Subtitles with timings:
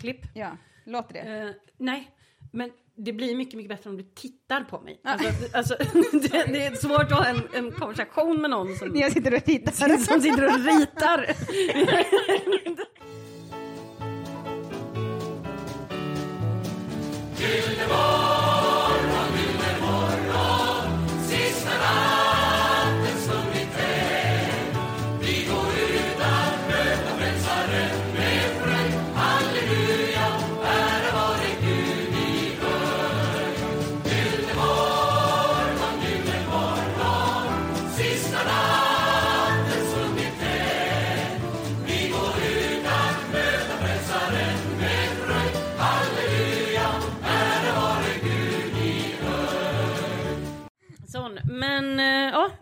[0.00, 0.20] klipp.
[0.34, 0.56] Ja,
[0.86, 1.20] låter det?
[1.20, 2.10] Eh, nej,
[2.52, 5.00] men det blir mycket, mycket bättre om du tittar på mig.
[5.04, 5.76] Alltså, alltså,
[6.12, 9.44] det, det är svårt att ha en, en konversation med någon som, Jag sitter och
[9.44, 9.96] tittar.
[9.96, 11.26] som sitter och ritar.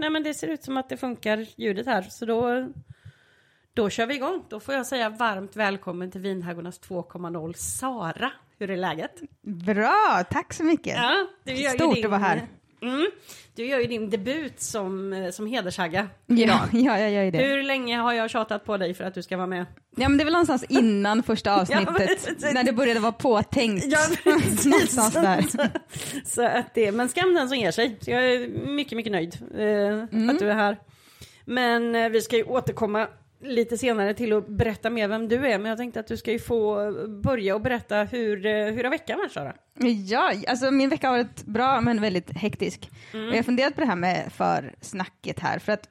[0.08, 2.02] nej, men det ser ut som att det funkar ljudet här.
[2.02, 2.68] Så då,
[3.74, 4.44] då kör vi igång.
[4.48, 8.32] Då får jag säga varmt välkommen till Vinhaggornas 2.0 Sara.
[8.58, 9.20] Hur är läget?
[9.42, 10.96] Bra, tack så mycket.
[10.96, 11.26] Ja,
[11.74, 12.48] Stort din, att vara här.
[12.82, 13.06] Mm,
[13.54, 16.08] du gör ju din debut som, eh, som hedershagga.
[16.26, 17.38] Ja, ja, jag gör ju det.
[17.38, 19.66] Hur länge har jag tjatat på dig för att du ska vara med?
[19.96, 22.54] Ja, men det är väl någonstans innan första avsnittet, precis.
[22.54, 23.84] när det började vara påtänkt.
[23.88, 23.98] Ja,
[24.64, 25.44] någonstans där.
[26.24, 27.96] Så att det, men skam den som ger sig.
[28.00, 29.64] Så jag är mycket, mycket nöjd eh,
[30.12, 30.30] Mm.
[30.30, 30.78] att du är här.
[31.44, 33.08] Men eh, vi ska ju återkomma
[33.40, 35.58] lite senare till att berätta mer vem du är.
[35.58, 38.90] Men jag tänkte att du ska ju få börja och berätta hur, eh, hur har
[38.90, 39.54] veckan varit Sara?
[40.06, 42.90] Ja, alltså min vecka har varit bra men väldigt hektisk.
[43.12, 43.26] Mm.
[43.26, 45.88] Och jag har funderat på det här med för snacket här, för att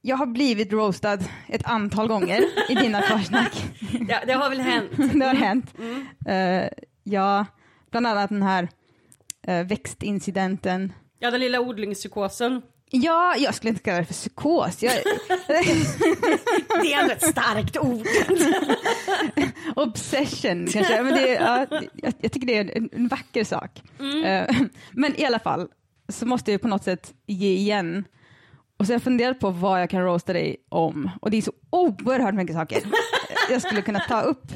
[0.00, 3.64] jag har blivit roastad ett antal gånger i dina försnack.
[4.08, 4.90] Ja, det har väl hänt.
[4.96, 5.74] det har hänt.
[5.78, 6.06] Mm.
[6.26, 6.70] Eh,
[7.04, 7.46] ja,
[7.90, 8.68] bland annat den här
[9.48, 10.92] uh, växtincidenten.
[11.18, 12.62] Ja, den lilla odlingspsykosen.
[12.90, 14.82] Ja, jag skulle inte kalla det för psykos.
[14.82, 14.92] Jag,
[16.82, 18.06] Det är ändå ett starkt ord.
[19.76, 21.02] obsession kanske.
[21.02, 23.82] Men det, ja, jag, jag tycker det är en, en vacker sak.
[24.24, 24.56] Eh,
[24.92, 25.68] men i alla fall
[26.08, 28.04] så måste jag på något sätt ge igen.
[28.78, 31.10] Och så har jag funderat på vad jag kan roasta dig om.
[31.20, 32.82] Och det är så oerhört mycket saker
[33.50, 34.44] jag skulle kunna ta upp.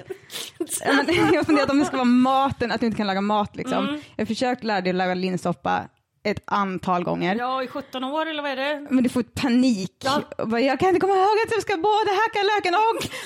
[0.84, 3.56] Jag har funderat om det ska vara maten, att du inte kan laga mat.
[3.56, 4.00] Liksom.
[4.16, 5.88] Jag har försökt lära dig att laga linssoppa
[6.24, 7.36] ett antal gånger.
[7.36, 8.86] Ja, i 17 år eller vad är det?
[8.90, 9.92] Men du får panik.
[10.04, 10.22] Ja.
[10.38, 12.80] Och bara, Jag kan inte komma ihåg att jag ska både hacka löken och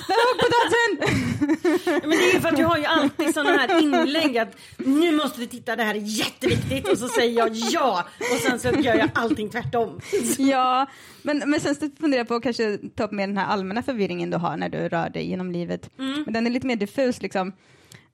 [0.09, 2.01] laga potatisen.
[2.09, 5.11] Men det är ju för att du har ju alltid sådana här inlägg att nu
[5.11, 8.69] måste du titta, det här är jätteviktigt och så säger jag ja och sen så
[8.69, 10.01] gör jag allting tvärtom.
[10.37, 10.87] ja,
[11.21, 14.29] men, men sen funderar jag på att kanske ta upp med den här allmänna förvirringen
[14.29, 15.89] du har när du rör dig genom livet.
[15.95, 17.53] Men den är lite mer diffus liksom.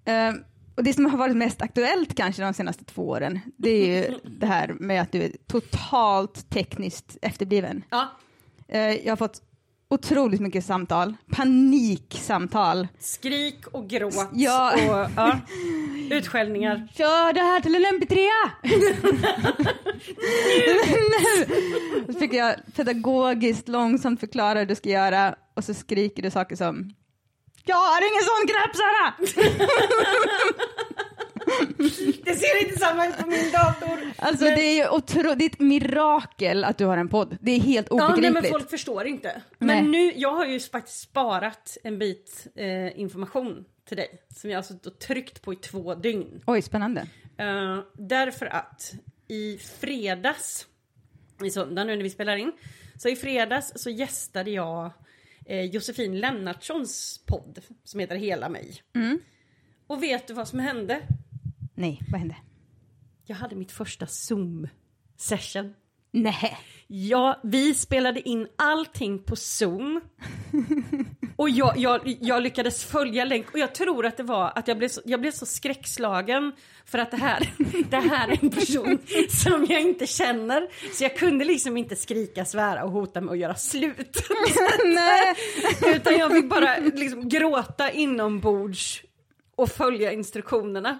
[0.05, 0.33] Eh,
[0.75, 4.17] och det som har varit mest aktuellt kanske de senaste två åren, det är ju
[4.39, 7.83] det här med att du är totalt tekniskt efterbliven.
[7.89, 8.07] Ja,
[8.67, 9.41] Eh, jag har fått
[9.89, 12.87] otroligt mycket samtal, paniksamtal.
[12.99, 14.73] skrik och gråt Ja.
[14.73, 15.39] och ja,
[16.11, 16.87] utskällningar.
[16.97, 18.27] Kör det här till en MP3!
[22.07, 22.13] nu!
[22.13, 26.55] Så fick jag pedagogiskt långsamt förklara hur du ska göra och så skriker du saker
[26.55, 26.93] som
[27.65, 29.13] Jag har ingen sån knapp Sara!
[32.23, 33.99] Det ser inte samma ut på min dator.
[34.17, 37.37] Alltså Men- det är ju otro- det är ett mirakel att du har en podd.
[37.41, 38.33] Det är helt Ja, nej, obegripligt.
[38.43, 39.41] men folk förstår inte.
[39.59, 39.81] Nej.
[39.81, 44.63] Men nu, jag har ju faktiskt sparat en bit eh, information till dig som jag
[44.85, 46.41] och tryckt på i två dygn.
[46.47, 47.01] Oj, spännande.
[47.37, 48.91] Eh, därför att
[49.27, 50.67] i fredags,
[51.43, 52.51] i söndag nu när vi spelar in,
[52.97, 54.91] så i fredags så gästade jag
[55.45, 58.81] eh, Josefin Lennartssons podd som heter Hela mig.
[59.87, 61.01] Och vet du vad som hände?
[61.75, 62.35] Nej, vad hände?
[63.25, 65.73] Jag hade mitt första Zoom-session.
[66.11, 66.57] Nej.
[66.87, 70.01] Ja, vi spelade in allting på Zoom.
[71.35, 74.77] Och jag, jag, jag lyckades följa länk och jag tror att det var att jag
[74.77, 76.51] blev så, jag blev så skräckslagen
[76.85, 77.53] för att det här,
[77.89, 78.99] det här är en person
[79.29, 80.67] som jag inte känner.
[80.93, 84.27] Så jag kunde liksom inte skrika, svära och hota med att göra slut.
[84.85, 85.35] Nej.
[85.95, 89.01] Utan jag fick bara liksom gråta inombords
[89.55, 90.99] och följa instruktionerna.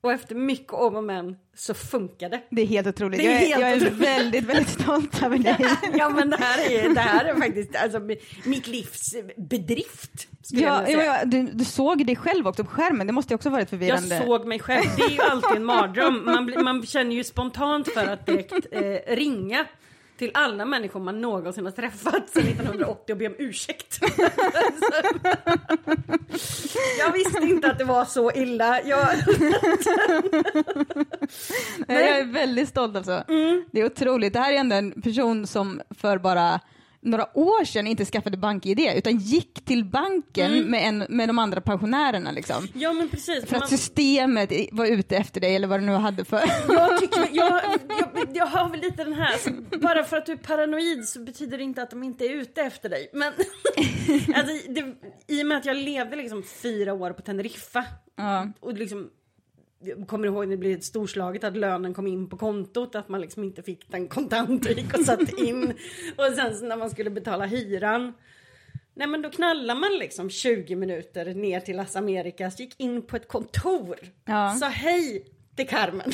[0.00, 2.42] Och efter mycket om och men så funkade.
[2.50, 3.20] Det är helt otroligt.
[3.20, 3.94] Det är jag, helt jag är otroligt.
[3.94, 5.56] väldigt, väldigt stolt över dig.
[5.98, 8.00] Ja men det här är, det här är faktiskt alltså,
[8.44, 10.28] mitt livs bedrift.
[10.50, 13.50] Ja, ja, ja, du, du såg dig själv också på skärmen, det måste ju också
[13.50, 14.14] varit förvirrande.
[14.14, 16.24] Jag såg mig själv, det är ju alltid en mardröm.
[16.24, 19.66] Man, man känner ju spontant för att direkt eh, ringa
[20.18, 23.98] till alla människor man någonsin har träffat sedan 1980 och be om ursäkt.
[26.98, 28.82] jag visste inte att det var så illa.
[28.82, 29.08] Jag,
[31.88, 33.24] Nej, Jag är väldigt stolt alltså.
[33.28, 33.64] Mm.
[33.72, 34.32] Det är otroligt.
[34.32, 36.60] Det här är ändå en person som för bara
[37.00, 40.70] några år sedan inte skaffade bank-id utan gick till banken Mm.
[40.70, 42.68] med, en, med de andra pensionärerna liksom.
[42.74, 43.44] Ja men precis.
[43.44, 46.36] För att Man- systemet var ute efter dig eller vad det nu hade för...
[46.68, 49.36] Jag, tycker, jag, jag, jag har väl lite den här,
[49.78, 52.60] bara för att du är paranoid så betyder det inte att de inte är ute
[52.62, 53.10] efter dig.
[53.12, 53.32] Men
[54.34, 54.94] alltså, det,
[55.26, 57.84] i och med att jag levde liksom fyra år på Teneriffa
[58.16, 58.48] Ja.
[58.60, 59.10] och liksom
[59.80, 63.20] jag kommer ihåg det blev ett storslaget att lönen kom in på kontot, att man
[63.20, 65.64] liksom inte fick den kontant och gick och satte in.
[66.16, 68.12] Och sen när man skulle betala hyran,
[68.94, 73.16] nej men då knallar man liksom 20 minuter ner till Las Americas, gick in på
[73.16, 74.56] ett kontor, Ja.
[74.60, 75.24] sa hej
[75.56, 76.12] till Carmen.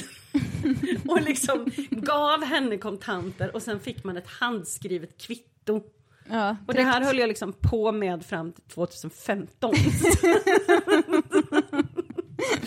[1.08, 5.82] och liksom gav henne kontanter och sen fick man ett handskrivet kvitto.
[6.30, 9.74] Ja, Och det här höll jag liksom på med fram till 2015.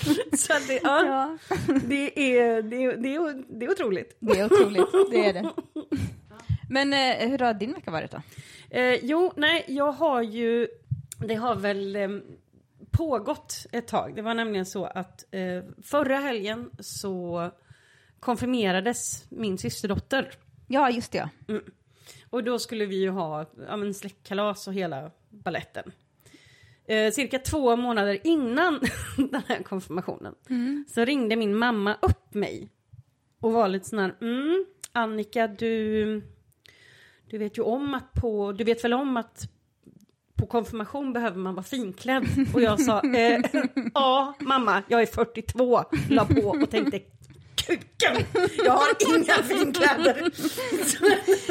[0.38, 1.38] Så att det, ja, ja.
[1.84, 4.18] det, är, det, är, det, är, det är otroligt.
[4.20, 5.52] Det är otroligt, det är det.
[6.70, 8.22] Men eh, hur har din vecka varit då?
[8.70, 10.68] Eh, jo, nej, jag har ju,
[11.28, 12.10] det har väl eh,
[12.92, 14.16] pågått ett tag.
[14.16, 17.50] Det var nämligen så att eh, förra helgen så
[18.20, 20.32] konfirmerades min systerdotter.
[20.68, 21.30] Ja, just det.
[21.48, 21.60] Ja.
[22.30, 25.92] Och då skulle vi ju ha ja, men släktkalas och hela balletten.
[26.88, 28.80] Eh, cirka två månader innan
[29.18, 30.36] den här konfirmationen
[30.88, 32.70] så ringde min mamma upp mig
[33.40, 36.22] och var lite sån här, mm, Annika du,
[37.30, 39.50] du vet ju om att på, du vet väl om att
[40.36, 42.26] på konfirmation behöver man vara finklädd.
[42.54, 43.42] Och jag sa, eh,
[43.94, 47.00] ja mamma, jag är 42, la på och tänkte,
[47.58, 48.26] kuken,
[48.66, 50.32] jag har inga finkläder.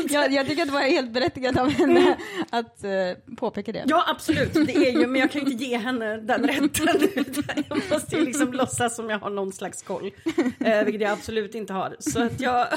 [0.13, 2.17] Jag, jag tycker att det var helt berättigat av henne
[2.51, 2.91] att eh,
[3.37, 3.85] påpeka det.
[3.87, 6.69] Ja absolut, det är ju, men jag kan ju inte ge henne den rätten.
[7.69, 10.11] Jag måste ju liksom låtsas som jag har någon slags koll.
[10.61, 11.97] Eh, vilket jag absolut inte har.
[11.99, 12.69] Så att jag...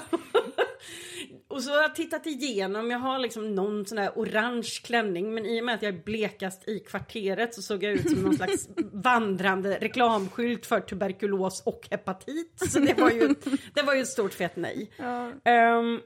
[1.49, 5.45] Och så har jag tittat igenom, jag har liksom någon sån där orange klänning men
[5.45, 8.35] i och med att jag är blekast i kvarteret så såg jag ut som någon
[8.35, 12.53] slags vandrande reklamskylt för tuberkulos och hepatit.
[12.71, 13.35] Så det var ju,
[13.73, 14.91] det var ju ett stort fett nej.
[14.97, 15.31] Ja.
[15.43, 16.01] Ehm,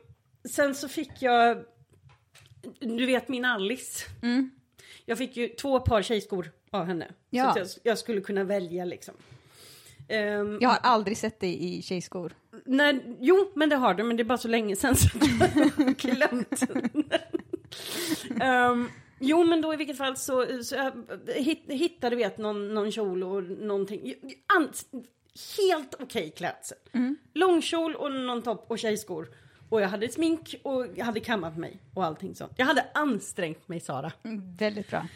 [0.49, 1.63] sen så fick jag,
[2.79, 4.05] du vet min Alice.
[4.21, 4.51] Mm.
[5.05, 7.11] Jag fick ju två par tjejskor av henne.
[7.29, 7.43] Ja.
[7.43, 9.15] Så att jag, jag skulle kunna välja liksom.
[10.07, 12.33] Ehm, Jag har aldrig sett dig i tjejskor.
[12.65, 15.47] när, jo, men det har du, men det är bara så länge sedan så jag
[15.47, 16.63] har glömt.
[18.41, 18.89] Ehm,
[19.19, 20.91] jo, men då i vilket fall så, så jag
[21.35, 24.13] hitt, hittade vet, någon, någon kjol och någonting.
[24.57, 24.69] An,
[25.57, 26.77] helt okej klädsel.
[27.33, 29.27] Långkjol och någon topp och tjejskor.
[29.69, 32.51] Och jag hade smink och jag hade kammat mig och allting sånt.
[32.57, 34.11] Jag hade ansträngt mig, Sara.
[34.23, 35.07] Mm, väldigt bra.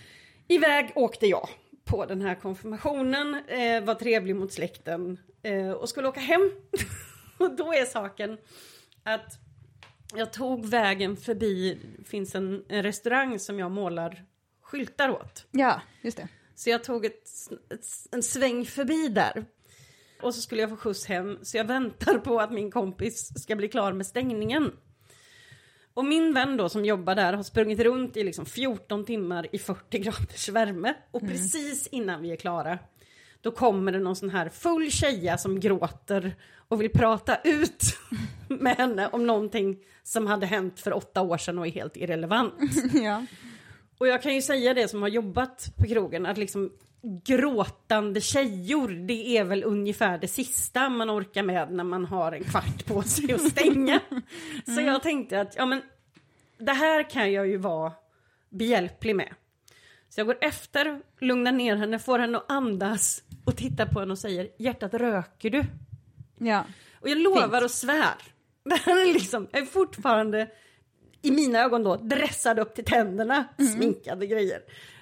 [0.48, 1.50] Iväg åkte jag
[1.88, 6.52] på den här konfirmationen, eh, var trevlig mot släkten eh, och skulle åka hem.
[7.38, 8.38] och då är saken
[9.04, 9.40] att
[10.16, 14.26] jag tog vägen förbi, det finns en, en restaurang som jag målar
[14.62, 15.46] skyltar åt.
[15.52, 16.28] Ja, just det.
[16.56, 17.30] Så jag tog ett,
[17.70, 19.46] ett, en sväng förbi där.
[20.22, 23.56] Och så skulle jag få skjuts hem, så jag väntar på att min kompis ska
[23.56, 24.72] bli klar med stängningen.
[25.98, 29.60] Och min vän då som jobbar där har sprungit runt i liksom 14 timmar i
[29.60, 30.94] 40 graders värme.
[31.12, 32.80] Och precis innan vi är klara,
[33.42, 36.36] då kommer det någon sån här full tjeja som gråter
[36.68, 37.84] och vill prata ut
[38.48, 42.54] med henne om någonting som hade hänt för åtta år sedan och är helt irrelevant.
[42.94, 43.26] ja.
[43.98, 46.72] Och jag kan ju säga det som har jobbat på krogen, att liksom
[47.26, 52.44] gråtande tjejor, det är väl ungefär det sista man orkar med när man har en
[52.44, 54.00] kvart på sig att stänga.
[54.76, 55.82] Så jag tänkte att, ja men,
[56.58, 57.94] det här kan jag ju vara
[58.50, 59.34] behjälplig med.
[60.10, 64.12] Så jag går efter, lugnar ner henne, får henne att andas och tittar på henne
[64.12, 65.64] och säger, hjärtat röker du?
[66.38, 66.66] ja.
[67.02, 67.64] Och jag lovar Fint.
[67.64, 68.16] och svär.
[68.64, 70.48] Det här är liksom, jag är fortfarande
[71.22, 73.46] i mina ögon då dressad upp till tänderna,
[73.76, 74.62] sminkade grejer.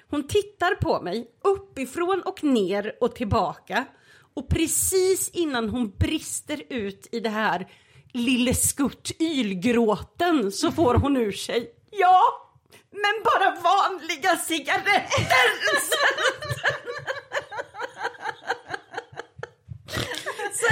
[0.10, 3.86] Hon tittar på mig uppifrån och ner och tillbaka.
[4.34, 7.68] Och precis innan hon brister ut i det här
[8.16, 12.22] lille skutt ylgråten så får hon ur sig Ja,
[12.92, 15.06] men bara vanliga cigaretter!
[20.56, 20.68] Så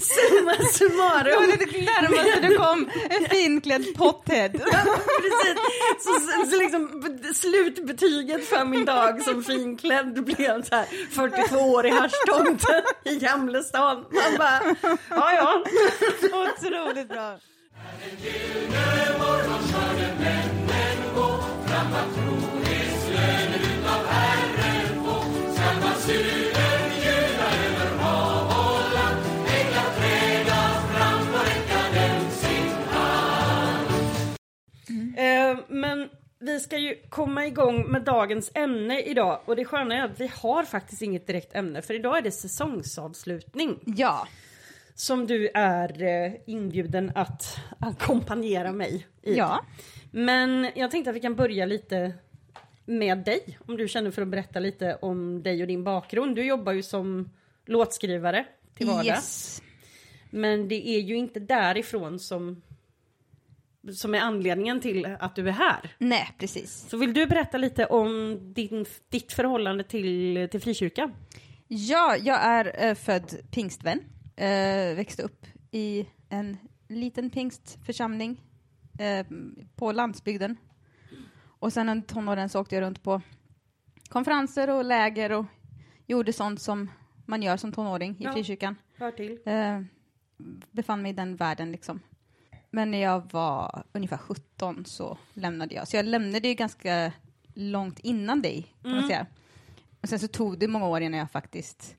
[0.00, 1.50] Summa Det var summarum.
[1.58, 4.52] det närmaste du kom en finklädd pothead.
[4.52, 5.56] Precis.
[5.98, 7.02] Så, så, liksom
[7.34, 12.64] slutbetyget för min dag som finklädd blev så här 42 år i Harstångt
[13.04, 13.96] i Gamlestan.
[13.96, 14.76] Man bara,
[15.10, 15.64] ja ja.
[16.32, 17.38] Otroligt bra.
[35.20, 35.58] Eh,
[36.38, 40.30] vi ska ju komma igång med dagens ämne idag och det sköna är att vi
[40.34, 44.28] har faktiskt inget direkt ämne för idag är det säsongsavslutning Ja,
[44.94, 49.34] som du är eh, inbjuden att ackompanjera mig i.
[49.34, 49.64] ja.
[50.10, 52.12] Men jag tänkte att vi kan börja lite
[52.84, 56.36] med dig om du känner för att berätta lite om dig och din bakgrund.
[56.36, 57.30] Du jobbar ju som
[57.66, 59.06] låtskrivare till vardags.
[59.06, 59.62] Yes.
[60.30, 62.62] Men det är ju inte därifrån som
[63.94, 65.94] som är anledningen till att du är här.
[65.98, 66.88] Nej, precis.
[66.88, 71.14] Så vill du berätta lite om din, ditt förhållande till, till frikyrkan?
[71.68, 74.00] Ja, jag är eh, född pingstvän.
[74.36, 76.56] Eh, växte upp i en
[76.88, 78.40] liten pingstförsamling
[78.98, 79.26] eh,
[79.76, 80.56] på landsbygden.
[81.42, 83.20] Och sen under tonåren så åkte jag runt på
[84.08, 85.44] konferenser och läger och
[86.06, 86.90] gjorde sånt som
[87.26, 88.32] man gör som tonåring i Ja.
[88.32, 88.76] frikyrkan.
[88.98, 89.38] Hör till.
[90.70, 92.00] Befann mig i den världen liksom.
[92.70, 95.88] Men när jag var ungefär 17 så lämnade jag.
[95.88, 97.12] Så jag lämnade ju ganska
[97.54, 99.26] långt innan dig, kan man säga.
[100.00, 101.96] Och sen så tog det många år innan jag faktiskt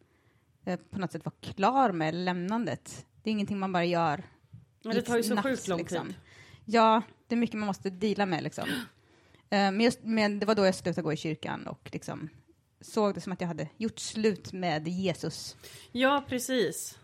[0.66, 3.06] eh, på något sätt var klar med lämnandet.
[3.24, 4.24] Det är ingenting man bara gör
[4.84, 6.08] Men det tar ju så nafs, sjukt lång liksom.
[6.08, 6.16] tid.
[6.66, 8.70] Ja, det är mycket man måste deala med liksom.
[9.50, 12.30] Eh, men, just, men det var då jag slutade gå i kyrkan och liksom
[12.82, 15.56] såg det som att jag hade gjort slut med Jesus.
[15.92, 17.00] Ja, precis.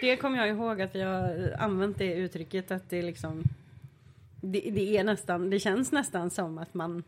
[0.00, 3.42] Det kommer jag ihåg att har använt det uttrycket att det är liksom
[4.40, 7.02] det, det är nästan, det känns nästan som att man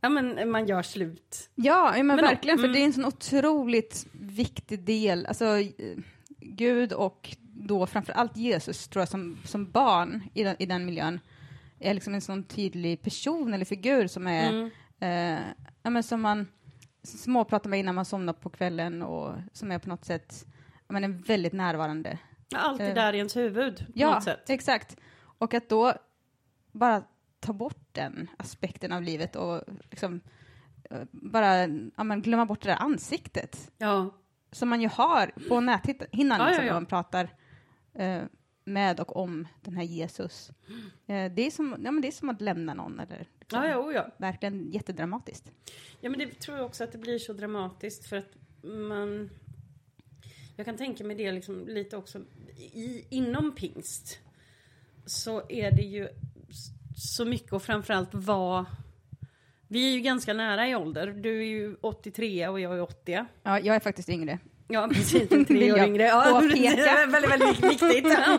[0.00, 1.50] Ja men man gör slut.
[1.54, 2.72] Ja, men, Men verkligen, för mm.
[2.72, 5.26] det är en sån otroligt viktig del.
[5.26, 5.44] Alltså,
[6.40, 10.86] Gud och då framför allt Jesus, tror jag, som, som barn i den, i den
[10.86, 11.20] miljön,
[11.78, 14.70] är liksom en sån tydlig person eller figur som är, Mm.
[15.00, 15.42] eh,
[15.82, 16.46] ja, men som man
[17.02, 20.46] småpratar med innan man somnar på kvällen och som är på något sätt,
[20.88, 22.18] men är väldigt närvarande.
[22.54, 22.94] Alltid Eh.
[22.94, 24.50] där i ens huvud på Ja, något sätt.
[24.50, 24.96] exakt.
[25.38, 25.92] Och att då
[26.72, 27.02] bara
[27.40, 30.20] ta bort den aspekten av livet och liksom
[30.90, 34.10] eh, bara ja, men glömma bort det där ansiktet Ja.
[34.52, 36.72] som man ju har på näthinnan Ja, ja, liksom, ja.
[36.72, 37.28] när man pratar
[37.94, 38.22] eh,
[38.64, 40.50] med och om den här Jesus.
[41.06, 43.68] Eh, det, är som, ja, men det är som att lämna någon eller liksom, Ja,
[43.68, 44.06] ja, oh, ja.
[44.16, 45.50] verkligen jättedramatiskt.
[46.00, 49.30] Ja men det tror jag också att det blir så dramatiskt för att man
[50.56, 52.18] Jag kan tänka mig det liksom lite också
[52.56, 54.18] i, inom pingst
[55.06, 56.08] Så är det ju
[56.96, 58.64] så mycket och framförallt vad
[59.68, 61.06] Vi är ju ganska nära i ålder.
[61.06, 63.26] Du är ju 83 och jag är 80.
[63.42, 64.38] Ja, jag är faktiskt yngre.
[64.68, 66.02] Ja precis, tre år yngre.
[66.02, 66.76] Ja, påpeka.
[66.76, 68.12] det är väldigt, väldigt viktigt.
[68.12, 68.38] Ja.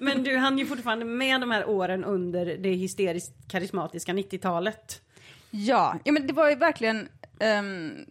[0.00, 5.02] Men du hann ju fortfarande med de här åren under det hysteriskt karismatiska 90-talet.
[5.50, 8.06] Ja, ja men det var ju verkligen ehm,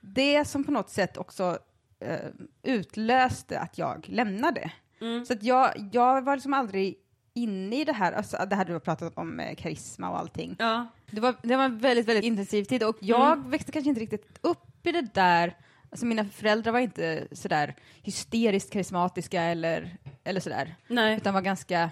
[0.00, 1.58] det som på något sätt också
[2.00, 4.70] ehm, utlöste att jag lämnade.
[5.00, 5.24] Mm.
[5.24, 6.98] Så att jag, jag var liksom aldrig
[7.34, 10.56] inne i det här, alltså det här du har pratat om med karisma och allting.
[10.58, 13.50] Ja, Det var, det var en väldigt, väldigt intensiv tid och jag Mm.
[13.50, 15.56] växte kanske inte riktigt upp i det där.
[15.90, 21.16] Alltså mina föräldrar var inte sådär hysteriskt karismatiska eller, eller sådär, nej.
[21.16, 21.82] utan var ganska,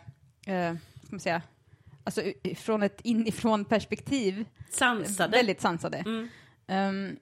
[0.47, 1.43] eh, ska man säga,
[2.05, 2.23] alltså
[2.57, 5.37] från ett inifrån perspektiv Sansade.
[5.37, 5.99] väldigt sansade.
[5.99, 6.29] Mm.
[6.67, 7.17] Ehm,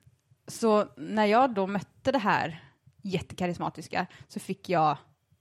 [0.47, 2.65] så när jag då mötte det här
[3.05, 4.97] jättekarismatiska så fick jag,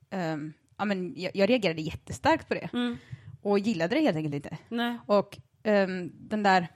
[0.09, 2.97] ehm, ja men jag, jag reagerade jättestarkt på det Mm.
[3.41, 4.57] och gillade det helt enkelt inte.
[4.69, 4.97] Nej.
[5.05, 6.67] Och ehm, den där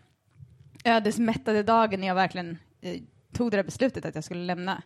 [0.86, 3.01] ödesmättade dagen när jag verkligen eh,
[3.34, 4.82] tog det där beslutet att jag skulle lämna,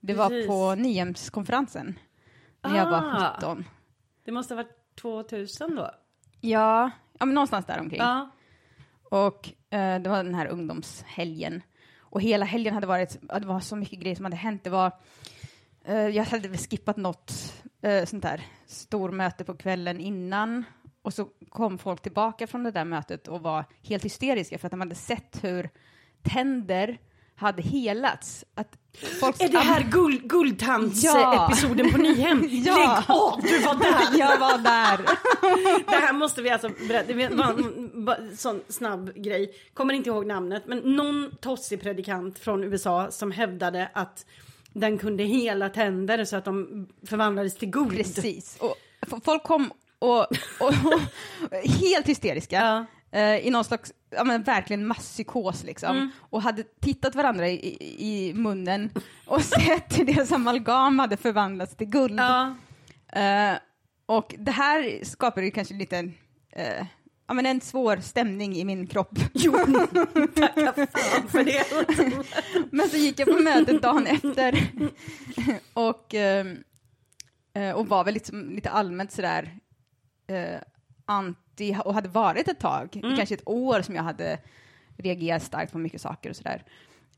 [0.00, 0.48] det Precis.
[0.48, 1.98] var på Nyhemskonferensen
[2.62, 3.34] när jag var Ah.
[3.36, 3.64] 17.
[4.24, 5.90] Det måste ha varit 2000 då?
[6.40, 8.00] Ja, ja men någonstans där omkring.
[8.00, 8.30] Ja.
[9.10, 11.62] Och eh, det var den här ungdomshelgen.
[12.00, 14.64] Och hela helgen hade varit, det var så mycket grejer som hade hänt.
[14.64, 14.92] Det var,
[15.86, 17.32] jag hade väl skippat något
[17.82, 20.64] eh, sånt där stormöte på kvällen innan.
[21.02, 24.70] Och så kom folk tillbaka från det där mötet och var helt hysteriska för att
[24.70, 25.70] de hade sett hur
[26.22, 26.98] tänder
[27.36, 28.44] hade helats.
[28.54, 28.76] Att
[29.20, 30.28] folks Är det här guld, Ja.
[30.28, 32.48] guldtands-episoden på Nyhem?
[32.50, 32.74] Ja.
[32.76, 34.18] Lägg av, du var där!
[34.18, 34.98] jag var där.
[35.90, 37.28] Det här måste vi alltså berätta, det
[37.94, 39.54] var en sån snabb grej.
[39.74, 44.26] Kommer inte ihåg namnet, men någon tossig predikant från USA som hävdade att
[44.72, 47.96] den kunde hela tänder så att de förvandlades till guld.
[47.96, 48.58] Precis.
[48.60, 48.76] Och
[49.24, 50.28] folk kom och, och,
[50.60, 51.00] och
[51.80, 52.56] helt hysteriska.
[53.10, 53.18] Ja.
[53.18, 55.96] eh, i någon slags, ja men verkligen masspsykos liksom.
[55.96, 56.10] Mm.
[56.18, 58.90] Och hade tittat varandra i, i, i munnen
[59.26, 62.20] och sett hur deras amalgam hade förvandlats till guld.
[62.20, 62.56] Ja.
[63.12, 63.56] Eh,
[64.06, 66.10] och det här skapade ju kanske lite,
[66.52, 66.86] eh,
[67.26, 69.18] ja men en svår stämning i min kropp.
[69.34, 69.52] Jo,
[70.34, 71.64] tacka fan för det.
[72.70, 74.70] Men så gick jag på mötet dagen efter
[75.72, 76.46] och, eh,
[77.54, 79.58] eh, och var väl liksom lite allmänt sådär
[80.26, 80.60] eh,
[81.54, 84.38] det, och hade varit ett tag, kanske ett år som jag hade
[84.98, 86.64] reagerat starkt på mycket saker och sådär.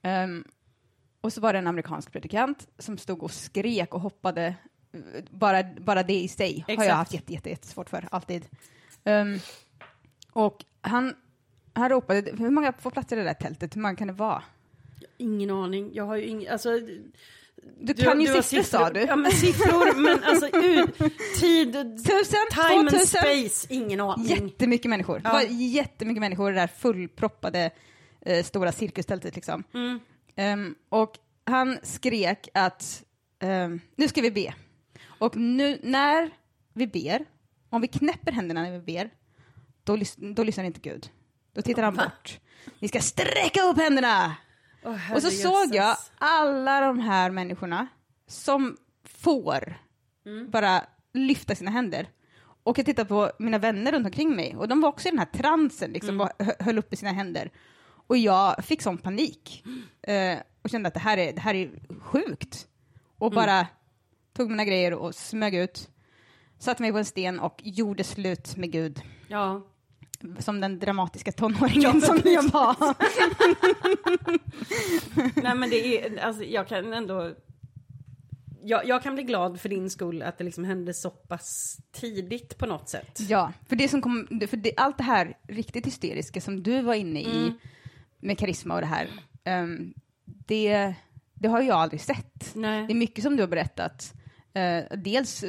[0.02, 0.44] Ehm,
[1.20, 4.54] och så var det en amerikansk predikant som stod och skrek och hoppade.
[5.30, 6.88] Bara, bara det i sig har Exakt.
[6.88, 8.46] jag haft jätte, jätte, jättesvårt för, alltid.
[9.04, 9.38] Ehm,
[10.34, 11.14] och han,
[11.72, 13.76] han ropade, hur många får plats i det där tältet?
[13.76, 14.42] Hur många kan det vara?
[15.18, 15.90] Ingen aning.
[15.94, 16.70] Jag har ju ingen, alltså.
[17.80, 19.00] Du, kan ju har siffror sa du.
[19.00, 21.72] Ja men siffror, men alltså ut, tid,
[22.04, 23.06] Tusen, time and tvåtusen.
[23.20, 24.26] space, ingen aning.
[24.26, 25.20] Jättemycket människor.
[25.24, 25.30] Ja.
[25.30, 27.70] Det var jättemycket människor i det där fullproppade
[28.20, 29.64] eh, stora cirkustältet liksom.
[29.74, 30.00] Mm.
[30.36, 33.04] Ehm, och han skrek att
[33.38, 34.54] ehm, nu ska vi be.
[35.06, 36.30] Och nu när
[36.72, 37.24] vi ber,
[37.70, 39.10] om vi knäpper händerna när vi ber,
[39.84, 41.10] då, lys- då lyssnar inte Gud.
[41.54, 42.40] Då tittar han bort.
[42.78, 44.36] Ni ska sträcka upp händerna!
[44.84, 45.74] Åh, Och så såg herrejösses.
[45.74, 47.86] jag alla de här människorna
[48.26, 49.76] som får
[50.26, 50.50] Mm.
[50.50, 52.08] bara lyfta sina händer.
[52.62, 55.18] Och jag tittade på mina vänner runt omkring mig och de var också i den
[55.18, 56.28] här transen, liksom, Mm.
[56.60, 57.50] höll uppe sina händer.
[58.06, 59.64] Och jag fick sån panik
[60.02, 62.66] eh, och kände att det här är, det här är sjukt.
[63.18, 63.34] Och Mm.
[63.46, 63.66] bara
[64.36, 65.88] tog mina grejer och smög ut,
[66.58, 69.02] satte mig på en sten och gjorde slut med Gud.
[69.28, 69.62] Ja.
[70.38, 72.94] Som den dramatiska tonåringen som jag var.
[75.42, 77.34] Nej men det är, alltså jag kan ändå.
[78.66, 82.58] Jag, jag kan bli glad för din skull att det liksom hände så pass tidigt
[82.58, 83.20] på något sätt.
[83.28, 86.94] Ja, för, det som kom, för det, allt det här riktigt hysteriska som du var
[86.94, 87.52] inne i Mm.
[88.20, 89.08] med karisma och det här,
[89.44, 90.94] ehm, det,
[91.34, 92.54] det har jag aldrig sett.
[92.54, 92.94] Det är Nej.
[92.94, 94.12] mycket som du har berättat,
[94.54, 95.44] eh, dels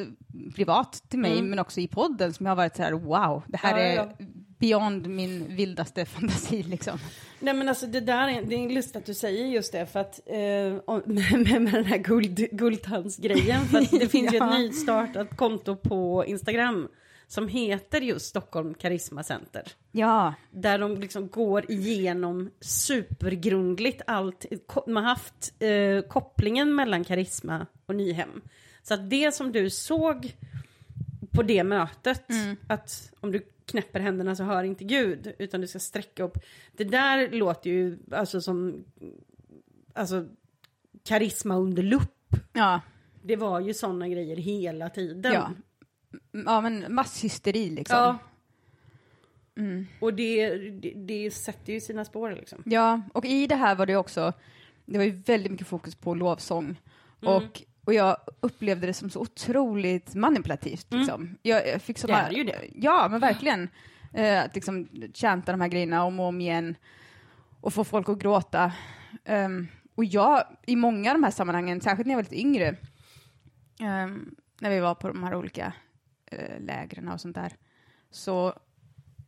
[0.56, 1.50] privat till mig, Mm.
[1.50, 3.96] men också i podden som jag har varit så här, wow, det här Ja, är
[3.96, 4.10] ja.
[4.58, 7.00] Beyond min vildaste fantasi liksom.
[7.40, 10.00] Nej men alltså det där är, det är lustigt att du säger just det för
[10.00, 10.36] att eh,
[11.06, 14.54] med, med den här guld, guldtandsgrejen för att det finns ju Ja.
[14.54, 16.88] ett nystartat konto på Instagram
[17.28, 19.64] som heter just Stockholm Karisma Center.
[19.92, 24.46] Ja, Där de liksom går igenom supergrundligt allt.
[24.88, 28.42] Man har haft eh, kopplingen mellan karisma och Nyhem.
[28.84, 30.36] Så att det som du såg
[31.36, 32.24] på det mötet,
[32.68, 36.38] att om du knäpper händerna så hör inte Gud, utan du ska sträcka upp.
[36.72, 38.84] Det där låter ju alltså som
[39.94, 40.26] alltså,
[41.04, 42.36] karisma under lupp.
[42.54, 42.82] ja,
[43.24, 45.34] Det var ju sådana grejer hela tiden.
[45.34, 45.52] ja.
[46.46, 47.98] Ja men masshysteri liksom.
[47.98, 48.18] Ja.
[49.58, 49.88] Mm.
[50.00, 52.64] Och det, det, det sätter ju sina spår liksom.
[52.66, 54.34] Ja, och i det här var det också,
[54.86, 56.64] det var ju väldigt mycket fokus på lovsång.
[57.22, 57.34] Mm.
[57.34, 60.94] Och, och jag upplevde det som så otroligt manipulativt.
[60.94, 61.38] Liksom.
[61.42, 62.30] Jag, jag fick Mm.
[62.30, 62.70] Det är ju det.
[62.76, 63.70] Ja, men verkligen.
[64.14, 66.76] Eh, att liksom chanta de här grejerna om och om igen
[67.62, 68.72] och få folk att gråta.
[69.26, 72.76] Ehm, och jag, i många av de här sammanhangen, särskilt när jag var lite yngre,
[73.80, 75.74] ehm, när vi var på de här olika
[76.34, 77.54] uh, lägren och sånt där,
[78.12, 78.54] så,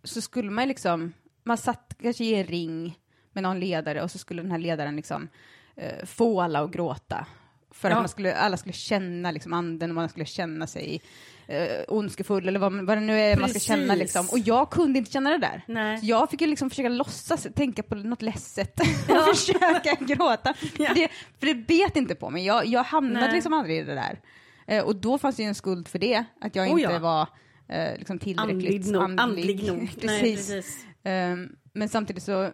[0.04, 3.00] så skulle man liksom, man satt kanske i en ring
[3.32, 5.30] med någon ledare och så skulle den här ledaren liksom
[5.76, 7.28] eh, få alla att gråta.
[7.72, 7.96] För Ja.
[7.96, 11.02] att man skulle, alla skulle känna liksom anden och man skulle känna sig
[11.48, 13.68] eh, ondskefull eller vad, vad det nu är man ska Precis.
[13.68, 13.96] känna.
[13.96, 14.26] Liksom.
[14.32, 15.64] Och jag kunde inte känna det där.
[15.68, 16.00] Nej.
[16.04, 20.54] Jag fick ju liksom försöka låtsas tänka på något ledset och försöka gråta.
[20.78, 20.88] Ja.
[20.88, 22.46] För, det, för det bet inte på mig.
[22.46, 23.36] Jag, jag hamnade Nej.
[23.36, 24.20] liksom aldrig i det där.
[24.68, 27.00] Eh, och då fanns det ju en skuld för det, att jag Oh inte ja.
[27.00, 27.28] var
[27.68, 29.20] eh, liksom tillräckligt Andlig nog.
[29.20, 29.80] Andlig nog.
[30.02, 30.04] precis.
[30.04, 30.86] Nej, precis.
[31.04, 32.52] Ehm, men samtidigt så eh,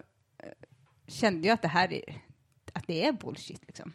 [1.08, 2.22] kände jag att det här är,
[2.74, 3.94] att det är bullshit liksom.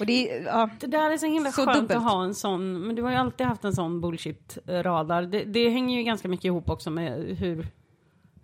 [0.00, 1.96] Och det är, ja, Det där är så himla Så skönt dubbelt.
[1.98, 5.22] att ha en sån, men du har ju alltid haft en sån bullshit-radar.
[5.22, 7.66] Det, det hänger ju ganska mycket ihop också med hur,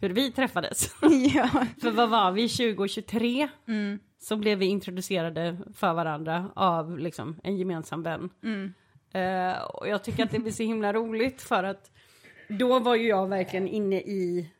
[0.01, 0.95] hur vi träffades.
[1.35, 1.49] ja.
[1.81, 3.49] För vad var vi, 2023?
[3.69, 3.99] Mm.
[4.19, 8.31] Så blev vi introducerade för varandra av liksom en gemensam vän.
[8.43, 8.73] Mm.
[9.13, 11.91] Eh, och jag tycker att det blir så himla roligt för att
[12.49, 14.51] då var ju jag verkligen inne i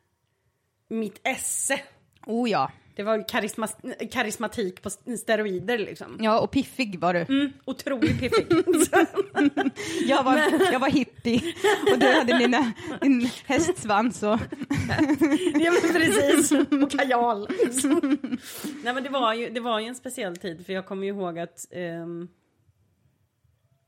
[0.87, 1.79] mitt esse.
[2.25, 2.71] Oh ja.
[2.95, 3.67] Det var karisma,
[4.11, 6.17] karismatik på steroider liksom.
[6.19, 7.19] Ja, och piffig var du.
[7.19, 8.47] Mm, otroligt piffig.
[10.07, 10.37] Jag var,
[10.71, 11.41] jag var hippie
[11.93, 14.39] och du hade dina, din hästsvans och...
[15.53, 17.47] ja men precis, och kajal.
[18.83, 21.09] Nej men det var, ju, det var ju en speciell tid för jag kommer ju
[21.09, 22.27] ihåg att ehm,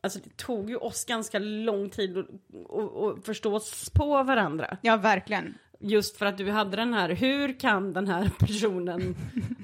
[0.03, 4.77] Alltså det tog ju oss ganska lång tid att förstå oss på varandra.
[4.81, 5.57] Ja, verkligen.
[5.85, 9.15] Just för att du hade den här, hur kan den här personen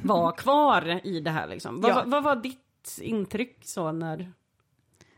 [0.03, 1.81] vara kvar i det här liksom?
[1.81, 2.03] Vad, Ja.
[2.05, 4.31] vad, var ditt intryck så när...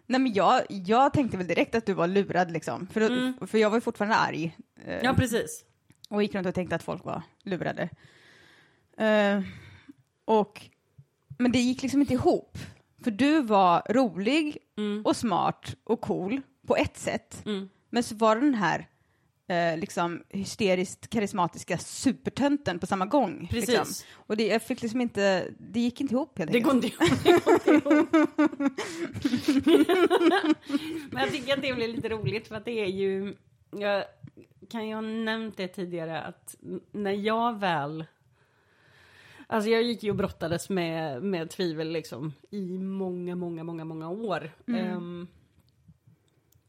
[0.06, 2.88] Nej, men jag, jag tänkte väl direkt att du var lurad liksom.
[2.88, 3.34] För, Mm.
[3.48, 4.58] för jag var ju fortfarande arg.
[4.86, 5.66] eh, Ja precis.
[6.10, 7.90] och gick runt och tänkte att folk var lurade.
[8.98, 9.42] Eh,
[10.26, 10.62] och,
[11.38, 12.58] men det gick liksom inte ihop.
[13.04, 15.06] För du var rolig Mm.
[15.06, 17.42] och smart och cool på ett sätt.
[17.46, 17.70] Mm.
[17.90, 18.88] Men så var den här
[19.52, 23.48] eh, liksom hysteriskt karismatiska supertönten på samma gång.
[23.50, 23.70] Precis.
[23.70, 24.06] Liksom.
[24.16, 26.92] Och det, jag fick liksom inte, det gick inte ihop helt Det går inte
[27.24, 28.10] det går inte ihop.
[31.12, 33.36] Men jag tycker att det blir lite roligt för att det är ju,
[33.72, 34.04] jag
[34.70, 36.56] kan ju ha nämnt det tidigare att
[36.92, 38.06] när jag väl,
[39.48, 44.10] alltså jag gick ju och brottades med, med tvivel liksom i många, många, många, många
[44.10, 44.52] år.
[44.68, 45.28] Ehm,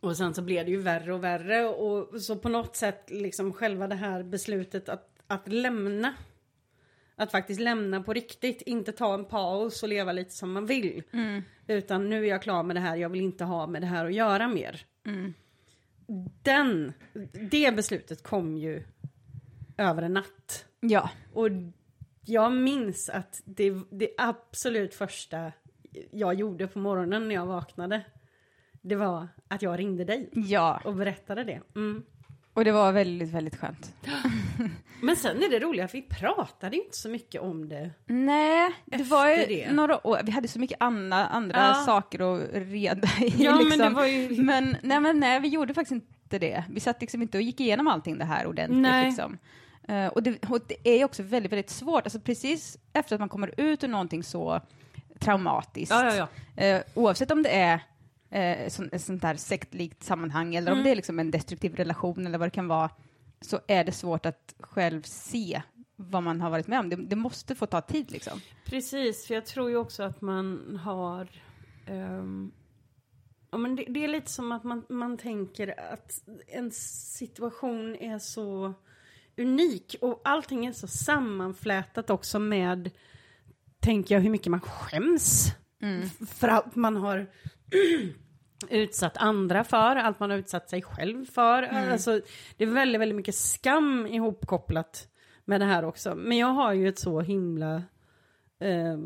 [0.03, 3.53] och sen så blev det ju värre och värre och så på något sätt liksom
[3.53, 6.15] själva det här beslutet att, att lämna
[7.17, 11.03] att faktiskt lämna på riktigt, inte ta en paus och leva lite som man vill.
[11.67, 14.07] Utan nu är jag klar med det här, jag vill inte ha med det här
[14.07, 14.87] att göra mer.
[16.43, 16.93] Den,
[17.51, 18.83] det beslutet kom ju
[19.77, 20.67] över en natt.
[20.81, 21.49] Ja, Och
[22.25, 25.53] jag minns att det, det absolut första
[26.11, 28.05] jag gjorde på morgonen när jag vaknade,
[28.83, 31.61] det var att jag ringde dig ja, och berättade det.
[31.77, 32.03] Mm.
[32.55, 33.95] och det var väldigt, väldigt skönt.
[35.01, 37.91] Men sen är det roliga att vi pratade inte så mycket om det.
[38.07, 39.73] Nej, det var ju det.
[39.73, 41.75] några år, vi hade så mycket andra, andra Ja.
[41.75, 43.35] saker att reda i.
[43.45, 43.79] Ja, men liksom.
[43.79, 46.65] det var ju- men, nej, men nej, vi gjorde faktiskt inte det.
[46.71, 48.79] Vi satt liksom inte och gick igenom allting det här ordentligt.
[48.81, 49.07] Nej.
[49.07, 49.39] Liksom.
[49.89, 53.21] Eh, och, det, och det är ju också väldigt, väldigt svårt, alltså precis efter att
[53.21, 54.61] man kommer ut ur någonting så
[55.19, 56.63] traumatiskt, Ja, ja, ja.
[56.63, 57.81] eh, oavsett om det är
[58.33, 60.85] eh, så, ett sånt där sektlikt sammanhang eller om Mm.
[60.85, 62.91] det är liksom en destruktiv relation eller vad det kan vara,
[63.41, 65.63] så är det svårt att själv se
[65.97, 66.89] vad man har varit med om.
[66.89, 68.41] Det, det måste få ta tid liksom.
[68.65, 71.29] Precis, för jag tror ju också att man har...
[71.87, 72.53] ehm,
[73.51, 76.13] ja, men det, det är lite som att man, man tänker att
[76.49, 78.75] en situation är så
[79.37, 82.91] unik och allting är så sammanflätat också med,
[83.81, 85.53] tänker jag, hur mycket man skäms
[86.05, 87.27] f- för allt man har
[88.71, 91.63] utsatt andra för, allt man har utsatt sig själv för.
[91.93, 92.21] Alltså,
[92.57, 95.09] det är väldigt, väldigt mycket skam ihopkopplat
[95.45, 96.15] med det här också.
[96.15, 97.75] Men jag har ju ett så himla
[98.59, 98.99] eh,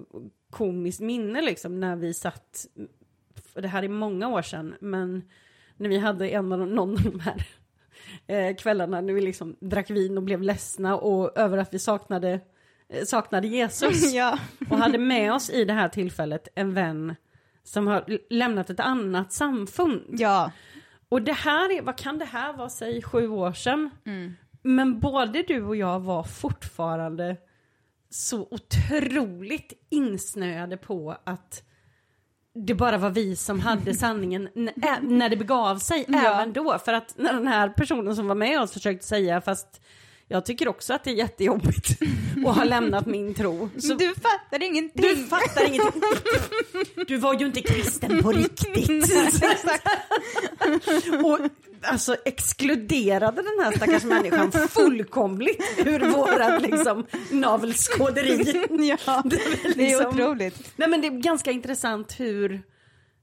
[0.50, 2.66] komiskt minne liksom när vi satt,
[3.54, 5.22] det här är många år sedan, men
[5.76, 7.46] när vi hade en av de, någon av de här
[8.26, 12.40] eh, kvällarna när vi liksom drack vin och blev ledsna och över att vi saknade,
[13.06, 14.12] saknade Jesus.
[14.14, 14.38] ja.
[14.70, 17.14] Och hade med oss i det här tillfället en vän
[17.62, 20.02] som har lämnat ett annat samfund.
[20.08, 20.52] ja.
[21.08, 23.90] Och det här är, vad kan det här vara, säg sju år sedan?
[24.62, 27.36] Men både du och jag var fortfarande
[28.10, 31.62] så otroligt insnöade på att
[32.54, 34.48] det bara var vi som hade sanningen
[35.02, 36.18] när det begav sig, Ja.
[36.34, 36.78] även då.
[36.78, 39.82] För att när den här personen som var med oss försökte säga, fast
[40.28, 41.90] jag tycker också att det är jättejobbigt
[42.46, 43.68] att ha lämnat min tro.
[43.78, 45.02] Så Du fattar ingenting.
[45.02, 46.02] du fattar ingenting.
[47.06, 48.90] Du var ju inte kristen på riktigt.
[51.24, 51.38] Och
[51.82, 58.66] alltså exkluderade den här stackars människan fullkomligt ur vårat liksom navelskåderi.
[59.06, 60.72] ja, Det är väl det är liksom- otroligt.
[60.76, 62.62] Nej men det är ganska intressant hur,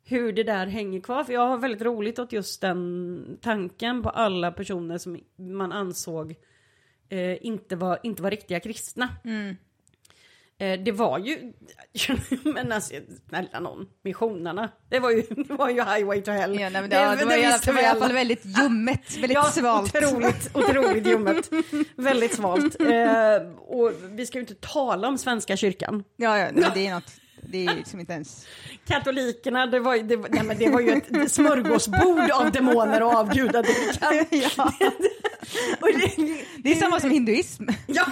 [0.05, 1.23] hur det där hänger kvar.
[1.23, 6.35] För jag har väldigt roligt åt just den tanken på alla personer som man ansåg
[7.09, 9.09] eh, inte, var, inte var riktiga kristna.
[10.57, 11.53] Eh, det var ju,
[12.43, 12.93] men alltså
[13.29, 16.59] snälla någon, missionarna, det var ju, det var ju highway to hell.
[16.59, 18.45] Ja, nej, men det, det, det, var i alla, det var i alla fall väldigt
[18.45, 19.95] ljummet, väldigt Ja, svalt.
[19.95, 21.49] otroligt, otroligt ljummet.
[21.95, 22.81] Väldigt svalt.
[22.81, 26.03] Eh, och vi ska ju inte tala om Svenska kyrkan.
[26.15, 27.11] Ja, ja, nej, det är något,
[27.41, 28.47] det är liksom inte ens...
[28.85, 34.25] Katolikerna, det var, det, nej, men det var ju ett smörgåsbord av demoner och avgudadyrkan.
[34.29, 34.73] ja,
[35.81, 37.63] det, det är samma som hinduism.
[37.87, 38.05] ja.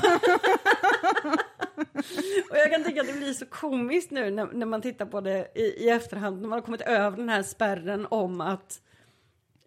[2.49, 5.21] och jag kan tycka att det blir så komiskt nu när, när man tittar på
[5.21, 8.81] det i, i efterhand, när man har kommit över den här spärren om att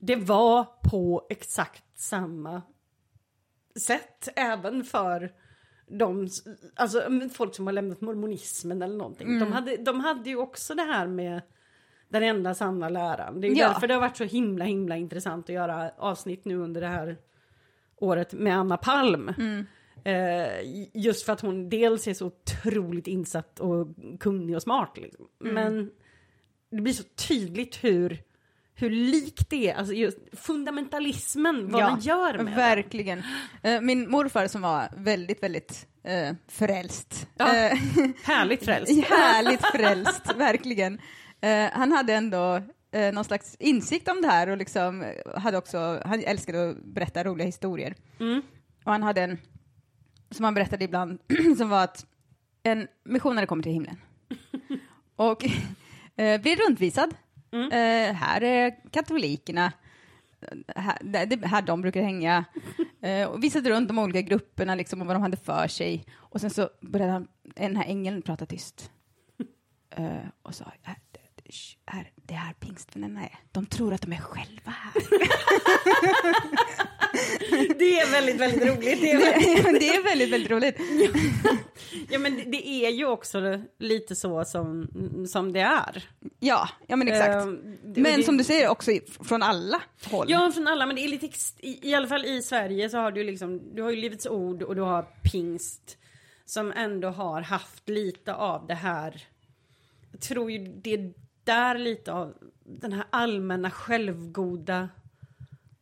[0.00, 2.62] det var på exakt samma
[3.81, 5.33] sätt även för
[5.88, 6.29] de,
[6.74, 7.03] alltså
[7.35, 9.38] folk som har lämnat mormonismen eller någonting.
[9.40, 11.42] De, hade, de hade ju också det här med
[12.09, 13.40] den enda sanna läran.
[13.40, 13.68] Det är ju Ja.
[13.68, 17.16] därför det har varit så himla himla intressant att göra avsnitt nu under det här
[17.97, 19.29] året med Anna Palm.
[20.05, 20.47] Eh,
[20.95, 23.87] just för att hon dels är så otroligt insatt och
[24.21, 24.97] kunnig och smart.
[24.97, 25.27] Liksom.
[25.39, 25.91] Men
[26.71, 28.23] det blir så tydligt hur,
[28.75, 32.55] hur likt det är, alltså just fundamentalismen, vad den gör med.
[32.55, 33.23] Verkligen.
[33.63, 37.29] Eh, Min morfar som var väldigt, väldigt eh, frälst.
[37.37, 37.57] Ja.
[37.57, 37.79] Eh,
[38.25, 39.05] Härligt frälst.
[39.09, 40.99] Härligt frälst, verkligen.
[41.41, 42.63] Eh, han hade ändå
[42.95, 46.85] eh, någon slags insikt om det här och liksom eh, hade också, han älskade att
[46.85, 47.95] berätta roliga historier.
[48.21, 48.43] Mm.
[48.85, 49.39] Och han hade en,
[50.31, 51.19] som han berättade ibland,
[51.59, 52.07] som var att
[52.63, 53.97] en missionare kommer till himlen
[55.17, 55.45] och
[56.17, 57.15] eh, blir rundvisad.
[57.53, 57.67] Mm.
[57.73, 59.73] Eh, här är katolikerna.
[60.77, 62.45] här, det det är här de brukar hänga.
[63.01, 66.05] Eh, och visade runt de olika grupperna liksom, och vad de hade för sig.
[66.15, 68.91] Och sen så började han, den här ängeln prata tyst.
[69.97, 71.01] Eh, och sa, "Här, det-
[71.51, 73.39] sh, här, det är här pingstvännerna är.
[73.53, 74.93] De tror att de är själva här.
[77.79, 79.01] Det är väldigt, väldigt roligt.
[79.01, 80.77] Det är väldigt, det är väldigt, väldigt roligt.
[82.11, 84.89] ja, men det- det är ju också lite så som,
[85.29, 86.09] som det är.
[86.41, 87.29] Ja, ja men exakt.
[87.47, 87.47] Eh,
[87.85, 88.91] det- men som du säger också
[89.25, 90.27] från alla håll.
[90.29, 91.27] Ja, från alla, men det är lite,
[91.59, 94.63] i, i alla fall i Sverige så har du liksom, du har ju Livets Ord
[94.63, 95.03] och du har
[95.33, 95.97] Pingst
[96.47, 99.23] som ändå har haft lite av det här,
[100.13, 101.13] jag tror ju det är
[101.45, 104.89] där lite av den här allmänna självgoda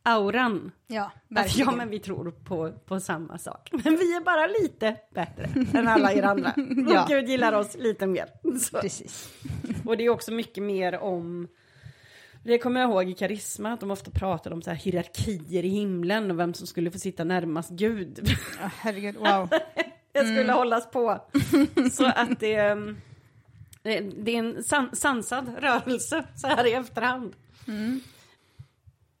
[0.03, 0.71] auran.
[0.87, 1.69] ja Att verkligen.
[1.69, 3.69] ja, men vi tror på, på samma sak.
[3.83, 5.49] Men vi är bara lite bättre
[5.79, 6.53] än alla er andra.
[6.87, 7.03] Ja.
[7.03, 8.25] Och Gud gillar oss lite mer.
[8.59, 8.81] Så.
[8.81, 9.33] Precis.
[9.85, 11.47] Och det är också mycket mer om
[12.43, 15.67] det kommer jag ihåg i Karisma, att de ofta pratade om så här hierarkier i
[15.69, 18.19] himlen och vem som skulle få sitta närmast Gud.
[18.61, 19.49] Ja, herregud, wow.
[20.11, 20.55] det skulle Mm.
[20.55, 21.19] hållas på.
[21.91, 22.95] Så att det, är-
[23.83, 27.35] det, är en san, sansad rörelse så här i efterhand.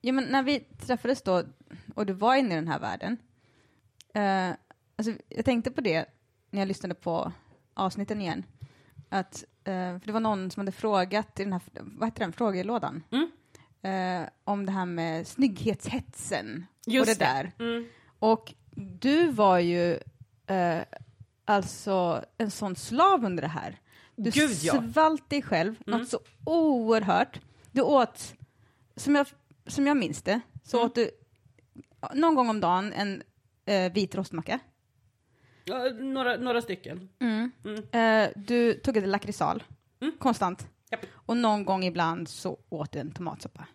[0.01, 1.43] Ja, men när vi träffades då
[1.95, 3.17] och du var inne i den här världen.
[4.13, 4.49] Eh,
[4.95, 6.05] alltså, jag tänkte på det
[6.49, 7.31] när jag lyssnade på
[7.73, 8.43] avsnitten igen.
[9.09, 12.33] Att, eh, för det var någon som hade frågat i den här, vad heter den,
[12.33, 13.03] frågelådan?
[13.11, 13.31] Mm.
[13.81, 17.25] Eh, om det här med snygghetshetsen Just och det, det.
[17.25, 17.51] där.
[17.59, 17.87] Mm.
[18.19, 19.99] Och du var ju
[20.47, 20.81] eh,
[21.45, 23.79] alltså en sån slav under det här.
[24.23, 24.83] Du Gud, ja.
[24.93, 25.99] svalt dig själv Mm.
[25.99, 27.39] något så oerhört.
[27.71, 28.33] Du åt,
[28.95, 29.27] som jag,
[29.67, 30.85] som jag minns det, så Mm.
[30.85, 31.11] åt du
[32.13, 33.23] någon gång om dagen en
[33.65, 34.59] eh, vit rostmacka.
[35.65, 37.09] Ja, några, några stycken.
[37.19, 37.51] Mm.
[37.91, 39.63] Eh, du tog ett lakritsal,
[40.01, 40.13] Mm.
[40.19, 40.67] konstant.
[40.91, 41.05] Japp.
[41.13, 43.67] Och någon gång ibland så åt du en tomatsoppa.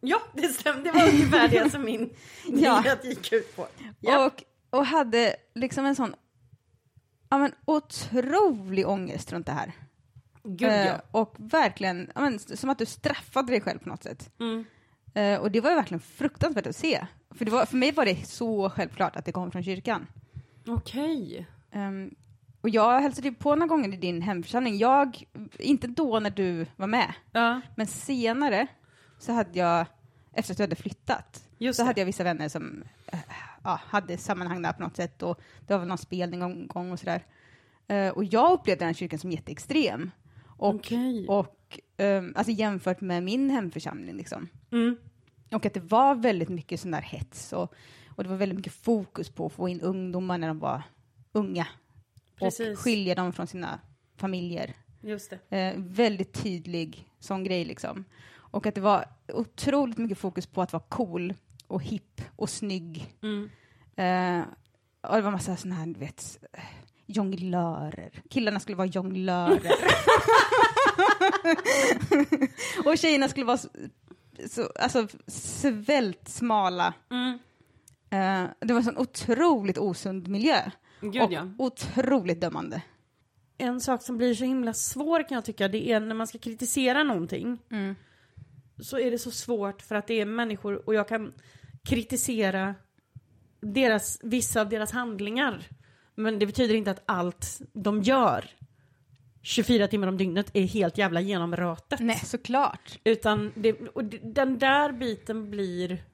[0.00, 0.82] Ja, det stämmer.
[0.84, 2.10] Det var ungefär det som min
[2.46, 2.80] Ja.
[2.82, 3.66] diet gick ut på.
[4.00, 4.26] Ja.
[4.26, 4.44] Och,
[4.78, 6.14] och hade liksom en sån
[7.28, 9.72] ja, men, otrolig ångest runt det här.
[10.44, 11.00] Gud Eh, ja.
[11.10, 14.30] och verkligen, men, som att du straffade dig själv på något sätt.
[14.40, 14.64] Mm.
[15.14, 17.06] Eh, och det var ju verkligen fruktansvärt att se.
[17.30, 20.06] För, var, för mig var det så självklart att det kom från kyrkan.
[20.66, 21.46] Okej.
[21.72, 22.14] Ehm,
[22.60, 24.78] och jag hälsade på några gånger i din hemförsamling.
[24.78, 25.24] Jag,
[25.58, 28.66] inte då när du var med, Ja, men senare
[29.18, 29.86] så hade jag,
[30.32, 31.86] efter att du hade flyttat, just så det.
[31.86, 33.18] hade jag vissa vänner som eh,
[33.64, 36.92] ja, hade sammanhang där på något sätt och det var väl någon spelning någon gång
[36.92, 37.26] och sådär.
[37.88, 40.10] Eh, och jag upplevde den här kyrkan som jätteextrem.
[40.62, 41.26] Och, Okej.
[41.28, 44.48] och ehm, alltså jämfört med min hemförsamling liksom.
[44.72, 44.96] Mm.
[45.50, 47.74] Och att det var väldigt mycket sån där hets och,
[48.16, 50.82] och det var väldigt mycket fokus på att få in ungdomar när de var
[51.32, 51.66] unga.
[52.38, 52.78] Precis.
[52.78, 53.80] Och skilja dem från sina
[54.16, 54.76] familjer.
[55.00, 55.32] Just.
[55.48, 58.04] Eh, väldigt tydlig sån grej liksom.
[58.34, 61.34] Och att det var otroligt mycket fokus på att vara cool
[61.66, 63.14] och hipp och snygg.
[63.22, 63.50] Mm.
[63.96, 64.46] Eh,
[65.10, 66.38] och det var massa såna här, du vet,
[67.12, 68.22] jonglörer.
[68.30, 69.72] Killarna skulle vara jonglörer.
[72.86, 73.68] och tjejerna skulle vara så,
[74.48, 76.94] så, alltså, svält smala.
[77.10, 77.38] Mm.
[78.10, 80.70] Eh, det var en sån otroligt osund miljö.
[81.00, 81.50] Gud och ja.
[81.58, 82.82] otroligt dömande.
[83.58, 86.38] En sak som blir så himla svår kan jag tycka, det är när man ska
[86.38, 87.58] kritisera någonting.
[87.70, 87.94] Mm.
[88.82, 91.32] Så är det så svårt för att det är människor och jag kan
[91.84, 92.74] kritisera
[93.60, 95.68] deras, vissa av deras handlingar.
[96.14, 98.44] Men det betyder inte att allt de gör
[99.42, 102.00] 24 timmar om dygnet är helt jävla genomrötet.
[102.00, 102.98] Nej, såklart.
[103.04, 106.04] Utan det, och den där biten blir,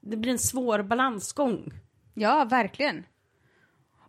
[0.00, 1.72] det blir en svår balansgång.
[2.14, 3.04] Ja, verkligen.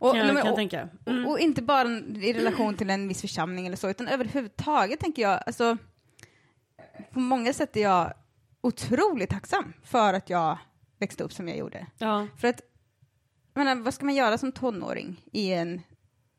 [0.02, 0.90] Och, Kan jag, men- och, tänka.
[1.06, 1.26] Mm.
[1.26, 5.22] och, och inte bara i relation till en viss församling eller så, utan överhuvudtaget tänker
[5.22, 5.78] jag, alltså,
[7.12, 8.14] på många sätt är jag
[8.62, 10.58] otroligt tacksam för att jag
[11.00, 11.88] växte upp som jag gjorde.
[11.98, 12.28] Ja.
[12.38, 12.62] För att,
[13.54, 15.82] menar, vad ska man göra som tonåring i en,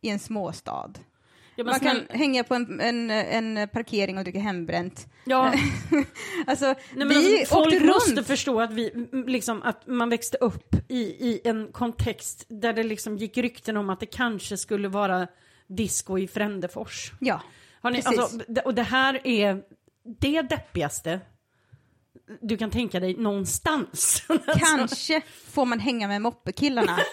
[0.00, 0.92] i en småstad?
[1.56, 5.06] Ja, Man kan snälla- hänga på en, en, en parkering och dricka hembränt.
[5.24, 5.52] ja.
[6.46, 8.26] Alltså, Nej, vi alltså, folk åkte måste runt.
[8.26, 13.16] förstå att, vi, liksom, att man växte upp i, i en kontext där det liksom
[13.16, 15.26] gick rykten om att det kanske skulle vara
[15.66, 17.12] disco i Frändefors.
[17.20, 17.42] Ja,
[17.80, 18.18] Har ni, Precis.
[18.18, 19.62] alltså, och det här är
[20.20, 21.20] det deppigaste
[22.40, 24.22] du kan tänka dig någonstans.
[24.58, 25.20] Kanske
[25.50, 26.98] får man hänga med moppekillarna.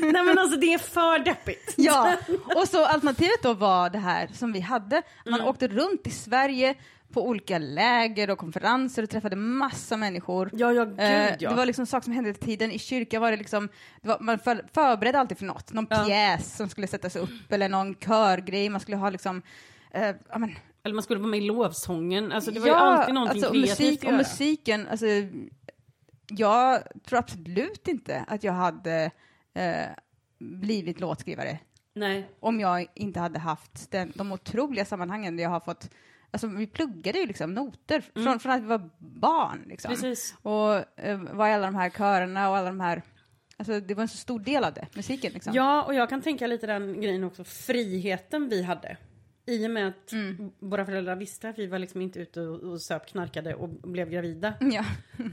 [0.00, 1.74] Nej men alltså det är för deppigt.
[1.76, 2.16] Ja,
[2.56, 5.02] och så alternativet då var det här som vi hade.
[5.26, 6.74] Man åkte runt i Sverige
[7.12, 10.50] på olika läger och konferenser och träffade massa människor.
[10.52, 11.50] Ja, ja, gud Eh, ja.
[11.50, 12.70] Det var liksom saker som hände hela tiden.
[12.72, 13.68] I kyrkan var det liksom,
[14.02, 15.72] det var, man för, förberedde alltid för något.
[15.72, 16.04] Någon Ja.
[16.04, 18.68] pjäs som skulle sättas upp eller någon körgrej.
[18.68, 19.42] Man skulle ha liksom
[19.90, 20.54] eh, ja, men,
[20.88, 22.32] Eller man skulle vara med i lovsången.
[22.32, 24.18] Alltså det var ju alltid någonting alltså, och kreativt musik, att och göra.
[24.18, 25.06] musiken, alltså,
[26.28, 29.10] jag tror absolut inte att jag hade
[29.54, 29.86] eh,
[30.38, 31.58] blivit låtskrivare
[31.94, 35.90] Nej, om jag inte hade haft den, de otroliga sammanhangen där jag har fått
[36.30, 39.64] Alltså vi pluggade ju liksom noter från, från att vi var barn.
[39.66, 39.88] Liksom.
[39.88, 40.00] Mm.
[40.00, 40.34] precis.
[40.42, 43.02] Och eh, var i alla de här körerna och alla de här,
[43.56, 45.52] alltså det var en så stor del av det, musiken liksom.
[45.54, 48.96] Ja, och jag kan tänka lite den grejen också, friheten vi hade.
[49.48, 50.50] I och med att Mm.
[50.58, 54.10] våra föräldrar visste att vi var liksom inte ute och, och söp, knarkade och blev
[54.10, 54.54] gravida.
[54.60, 54.84] Ja,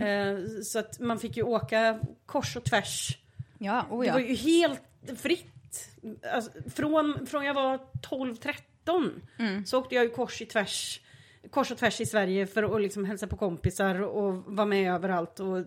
[0.06, 3.18] eh, så att man fick ju åka kors och tvärs.
[3.58, 4.14] ja, oh Det ja.
[4.14, 4.82] var ju helt
[5.18, 5.90] fritt.
[6.34, 9.66] Alltså, från, från jag var 12-13 Mm.
[9.66, 11.02] så åkte jag ju kors, i tvärs,
[11.50, 15.40] kors och tvärs i Sverige för att liksom hälsa på kompisar och vara med överallt.
[15.40, 15.66] Och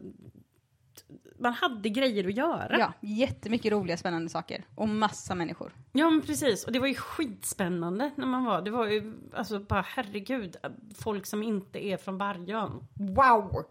[1.39, 2.79] man hade grejer att göra.
[2.79, 5.73] Ja, jättemycket roliga spännande saker och massa människor.
[5.93, 9.59] Ja men precis, och det var ju skitspännande när man var, det var ju alltså
[9.59, 10.57] bara herregud,
[10.99, 12.87] folk som inte är från Vargön.
[12.95, 13.65] Wow!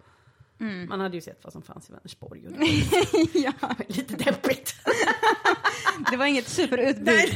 [0.90, 2.66] Man hade ju sett vad som fanns i Vänersborg och det
[3.40, 4.76] ja, var lite deppigt.
[6.12, 7.06] det var inget superutbud.
[7.06, 7.34] Nej,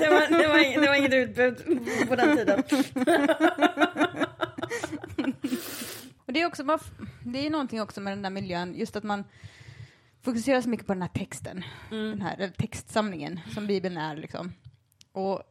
[0.00, 2.62] det var, det, var, det var inget utbud på den tiden.
[6.28, 6.78] Och det är också, man,
[7.24, 9.24] det är någonting också med den där miljön, just att man
[10.22, 14.52] fokuserar så mycket på den här texten, den här eller textsamlingen som Bibeln är liksom.
[15.12, 15.42] Och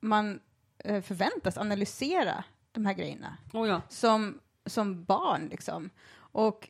[0.00, 0.40] man
[0.78, 3.82] eh, förväntas analysera de här grejerna Oh ja.
[3.88, 5.90] som, som barn liksom.
[6.16, 6.68] Och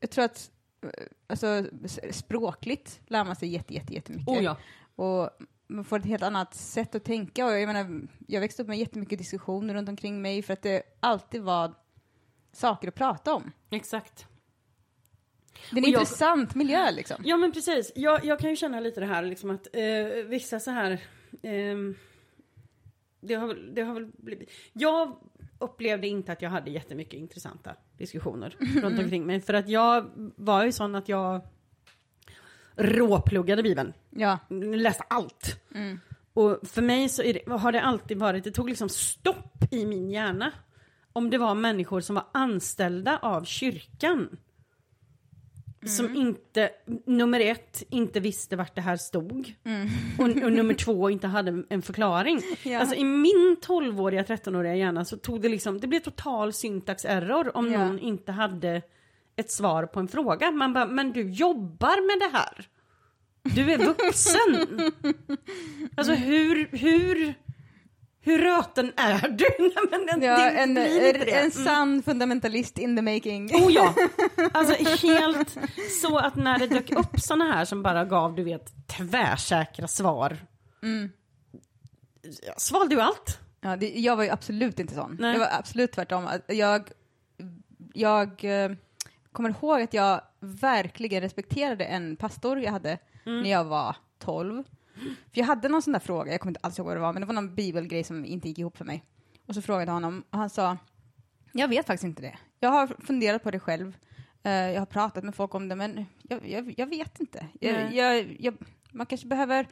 [0.00, 0.50] jag tror att
[0.82, 1.66] eh, alltså,
[2.10, 4.28] språkligt lär man sig jätte, jätte, jättemycket.
[4.28, 4.56] Oh ja.
[4.94, 5.30] Och
[5.66, 7.46] man får ett helt annat sätt att tänka.
[7.46, 10.82] Och jag, menar, jag växte upp med jättemycket diskussioner runt omkring mig för att det
[11.00, 11.74] alltid var
[12.52, 13.52] saker att prata om.
[13.70, 14.26] Exakt.
[15.70, 17.16] Det är en jag- intressant miljö liksom.
[17.24, 20.60] Ja men precis, jag, jag kan ju känna lite det här liksom att eh, vissa
[20.60, 21.00] så här
[21.42, 21.94] ehm,
[23.20, 25.16] det, har, det har väl blivit, jag
[25.58, 30.64] upplevde inte att jag hade jättemycket intressanta diskussioner runt omkring mig för att jag var
[30.64, 31.40] ju sån att jag
[32.76, 34.38] råpluggade Bibeln, Ja.
[34.74, 35.60] läste allt.
[36.32, 40.10] Och för mig så det, har det alltid varit, det tog liksom stopp i min
[40.10, 40.52] hjärna
[41.12, 44.36] om det var människor som var anställda av kyrkan.
[45.86, 46.70] Som inte,
[47.06, 49.54] nummer ett, inte visste vart det här stod.
[50.18, 52.40] Och, och nummer två, inte hade en förklaring.
[52.62, 52.78] Ja.
[52.78, 57.56] Alltså i min 12-åriga, 13-åriga hjärna så tog det liksom, det blev total syntax error
[57.56, 57.84] om Ja.
[57.84, 58.82] någon inte hade
[59.36, 60.50] ett svar på en fråga.
[60.50, 62.68] Man bara, men du jobbar med det här.
[63.42, 64.92] Du är vuxen.
[65.96, 67.34] alltså hur, hur,
[68.20, 69.44] hur röten är du?
[69.58, 71.30] Nej, men det- Ja, det en, en, det.
[71.40, 73.50] en sann fundamentalist in the making.
[73.54, 73.94] Oh ja!
[74.52, 75.56] Alltså helt
[76.02, 80.36] så att när det dök upp såna här som bara gav, du vet, tvärsäkra svar.
[82.46, 83.38] Jag svalde ju allt.
[83.60, 85.16] Ja, det, jag var ju absolut inte sån.
[85.20, 85.32] Nej.
[85.32, 86.28] Jag var absolut tvärtom.
[86.46, 86.88] Jag,
[87.94, 88.70] jag eh,
[89.32, 93.42] kommer ihåg att jag verkligen respekterade en pastor jag hade Mm.
[93.42, 94.64] när jag var 12.
[95.04, 97.12] För jag hade någon sån där fråga, jag kommer inte alls ihåg vad det var,
[97.12, 99.04] men det var någon bibelgrej som inte gick ihop för mig.
[99.46, 100.76] Och så frågade jag honom och han sa,
[101.52, 102.38] jag vet faktiskt inte det.
[102.60, 103.96] Jag har funderat på det själv.
[104.42, 107.46] Eh, jag har pratat med folk om det, men jag, jag, jag vet inte.
[108.38, 108.56] Jag,
[108.92, 109.66] man kanske behöver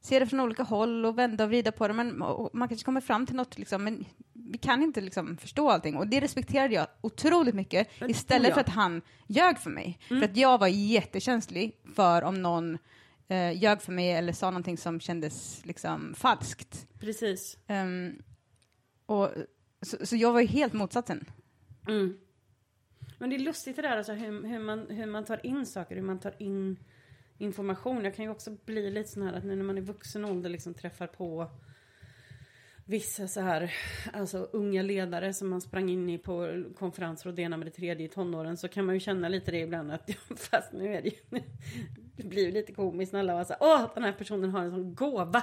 [0.00, 2.18] se det från olika håll och vända och vrida på det, men
[2.52, 5.96] man kanske kommer fram till något, liksom, men vi kan inte liksom förstå allting.
[5.96, 9.98] Och det respekterade jag otroligt mycket, istället för att han ljög för mig.
[10.08, 12.78] För att jag var jättekänslig för om någon
[13.28, 16.88] eh, ljög för mig eller sa någonting som kändes liksom falskt.
[17.00, 17.58] Precis.
[17.66, 18.22] Ehm,
[19.06, 19.30] och,
[19.82, 21.24] så, så jag var ju helt motsatsen.
[21.88, 22.18] Mm.
[23.18, 25.94] Men det är lustigt det där alltså, hur, hur, man, hur man tar in saker,
[25.94, 26.76] hur man tar in
[27.38, 28.04] information.
[28.04, 30.50] Jag kan ju också bli lite sån här att nu när man i vuxen ålder
[30.50, 31.50] liksom träffar på
[32.84, 33.74] vissa så här,
[34.12, 37.70] alltså unga ledare som man sprang in i på konferenser och det ena med det
[37.70, 41.02] tredje i tonåren så kan man ju känna lite det ibland att fast nu är
[41.02, 41.42] det ju,
[42.22, 44.60] det blir ju lite komiskt när alla var så här, åh den här personen har
[44.62, 45.42] en sån gåva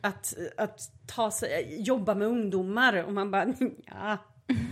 [0.00, 3.44] att, att ta sig, jobba med ungdomar och man bara,
[3.86, 4.18] ja,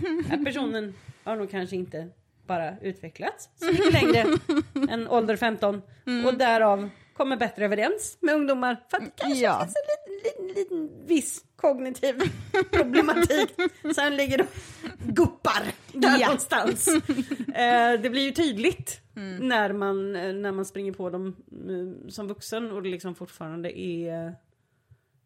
[0.01, 2.07] den här personen har nog kanske inte
[2.47, 4.25] bara utvecklats så mycket längre
[4.89, 5.81] än ålder 15
[6.25, 9.59] och därav kommer bättre överens med ungdomar för att det kanske Ja.
[9.65, 10.55] finns en liten, liten,
[10.87, 12.15] liten viss kognitiv
[12.71, 13.49] problematik.
[13.95, 14.47] Sen ligger och
[14.99, 16.25] guppar där Ja.
[16.27, 16.87] någonstans.
[17.55, 21.35] Eh, det blir ju tydligt när, man, eh, när man springer på dem
[21.69, 24.35] eh, som vuxen och det liksom fortfarande är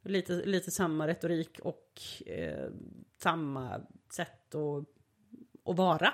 [0.03, 2.69] lite, lite samma retorik och eh,
[3.17, 3.81] samma
[4.13, 4.85] sätt att,
[5.71, 6.13] att vara.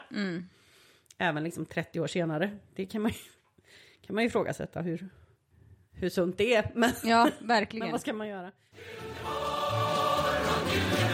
[1.17, 2.57] Även liksom 30 år senare.
[2.75, 3.17] Det kan man ju,
[4.01, 5.09] kan man ju ifrågasätta hur,
[5.91, 6.71] hur sunt det är.
[6.75, 7.91] Men, Ja, men verkligen.
[7.91, 8.51] vad ska man göra?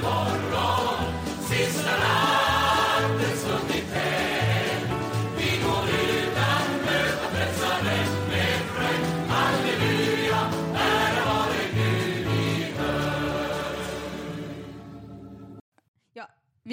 [0.01, 0.99] Var Ja,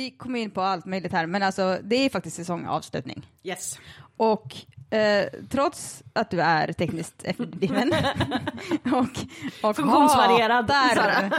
[0.00, 3.26] vi kommer in på allt möjligt här, men alltså det är faktiskt säsongavslutning.
[3.42, 3.78] Yes.
[4.16, 4.56] Och
[4.94, 7.92] eh, trots att du är tekniskt efterbliven
[8.84, 11.32] och, och Funktionsvarierad, hatar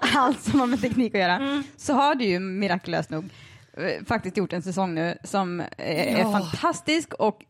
[0.16, 3.24] allt som har med teknik att göra, så har du ju mirakulöst nog
[3.76, 7.44] eh, faktiskt gjort en säsong nu som eh, är fantastisk och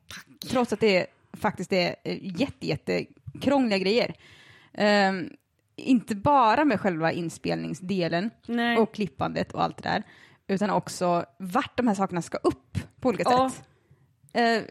[0.51, 3.05] trots att det faktiskt är eh, jätte, jätte
[3.41, 4.15] krångliga grejer.
[4.75, 5.31] Ehm,
[5.77, 8.79] inte bara med själva inspelningsdelen Nej.
[8.79, 10.03] och klippandet och allt det där,
[10.49, 13.51] utan också vart de här sakerna ska upp på olika Ja.
[13.51, 13.65] sätt.
[14.33, 14.63] Eh,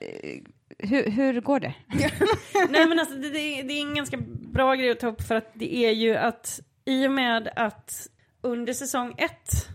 [0.80, 1.73] hur, hur går det?
[2.69, 3.39] Nej men alltså det, det,
[3.73, 4.17] är- en ganska
[4.51, 8.07] bra grej att ta upp för att det är ju att i och med att
[8.41, 9.67] under säsong ett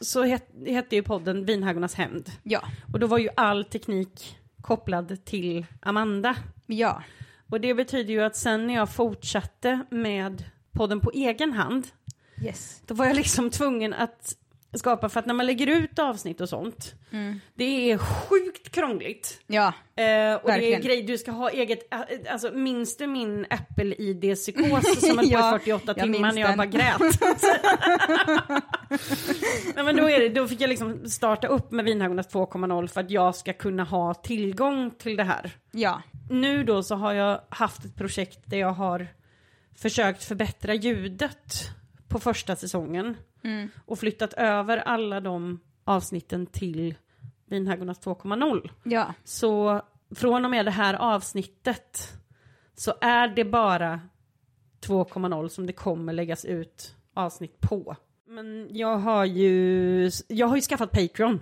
[0.00, 2.30] så het, hette ju podden Vinhaggornas hämnd.
[2.42, 2.62] Ja.
[2.92, 6.36] Och då var ju all teknik kopplad till Amanda.
[6.66, 7.02] Ja.
[7.50, 11.86] Och det betyder ju att sen när jag fortsatte med podden på egen hand,
[12.44, 12.82] Yes.
[12.86, 14.36] då var jag liksom tvungen att
[14.74, 16.94] skapa, för att när man lägger ut avsnitt och sånt,
[17.54, 19.40] det är sjukt krångligt.
[19.46, 19.66] Ja.
[19.66, 20.82] Eh, och det är Verkligen.
[20.82, 22.00] grej, du ska ha eget, eh,
[22.32, 26.50] alltså minns du min Apple-ID-psykos som höll på Ja, i 48 jag timmar när jag
[26.50, 26.56] den.
[26.56, 27.00] bara grät?
[29.74, 33.00] Nej, men då, är det, då fick jag liksom starta upp med Vinhaggornas 2.0 för
[33.00, 35.50] att jag ska kunna ha tillgång till det här.
[35.72, 36.02] Ja.
[36.30, 39.06] Nu då så har jag haft ett projekt där jag har
[39.76, 41.54] försökt förbättra ljudet
[42.08, 43.68] på första säsongen Mm.
[43.84, 46.94] och flyttat över alla de avsnitten till
[47.44, 48.70] Vinhaggornas 2.0.
[48.84, 49.14] Ja.
[49.24, 49.80] Så
[50.14, 52.12] från och med det här avsnittet
[52.74, 54.00] så är det bara
[54.80, 57.96] 2.0 som det kommer läggas ut avsnitt på.
[58.28, 61.40] Men jag har ju, jag har ju skaffat Patreon.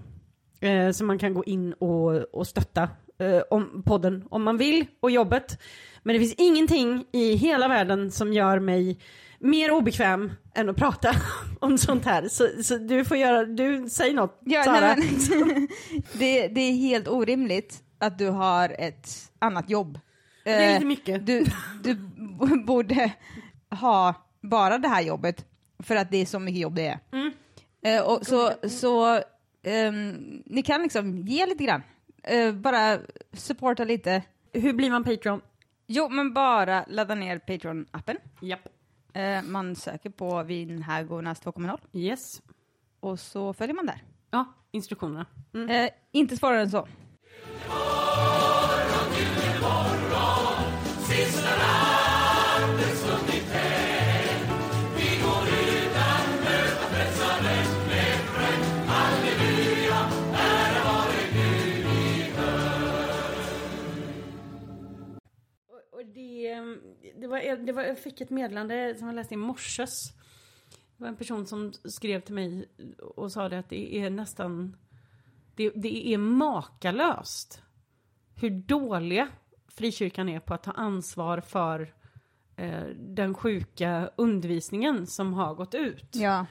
[0.60, 2.88] Eh, så man kan gå in och, och stötta
[3.18, 5.60] eh, om podden om man vill och jobbet.
[6.02, 8.98] Men det finns ingenting i hela världen som gör mig
[9.44, 11.10] mer obekväm än att prata
[11.60, 12.28] om sånt här.
[12.28, 14.80] Så, så du får göra, du, säg något ja Sara.
[14.80, 15.68] nej, men,
[16.12, 19.98] det, det är helt orimligt att du har ett annat jobb.
[20.44, 21.26] Det är Eh, lite mycket.
[21.26, 21.44] Du,
[21.82, 21.94] du
[22.66, 23.12] borde
[23.70, 25.46] ha bara det här jobbet
[25.82, 26.98] för att det är så mycket jobb det är.
[27.12, 27.32] Mm.
[27.84, 29.20] Eh, och så så
[29.62, 31.82] ehm, ni kan liksom ge lite grann.
[32.22, 32.98] Eh, bara
[33.32, 34.22] supporta lite.
[34.52, 35.40] Hur blir man Patreon?
[35.86, 38.16] Jo, men bara ladda ner Patreon-appen.
[38.40, 38.60] Japp.
[39.14, 42.42] Eh, man söker på Vinhägornas 2.0 Yes.
[43.00, 44.02] och så följer man där.
[44.30, 45.26] Ja, instruktionerna.
[45.54, 45.70] Mm.
[45.70, 46.86] Eh, inte svårare än så.
[53.04, 53.13] Och,
[67.64, 70.12] det, var, jag fick ett meddelande som jag läste i morses.
[70.96, 72.68] Det var en person som skrev till mig
[73.16, 74.76] och sa det att det är nästan,
[75.54, 77.62] det, det är makalöst
[78.36, 79.28] hur dåliga
[79.68, 81.94] frikyrkan är på att ta ansvar för
[82.56, 86.08] eh, den sjuka undervisningen som har gått ut.
[86.12, 86.46] Ja.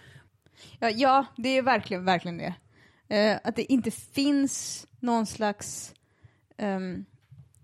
[0.79, 2.55] Ja, ja, det är verkligen, verkligen det.
[3.07, 5.93] Eh, att det inte finns någon slags...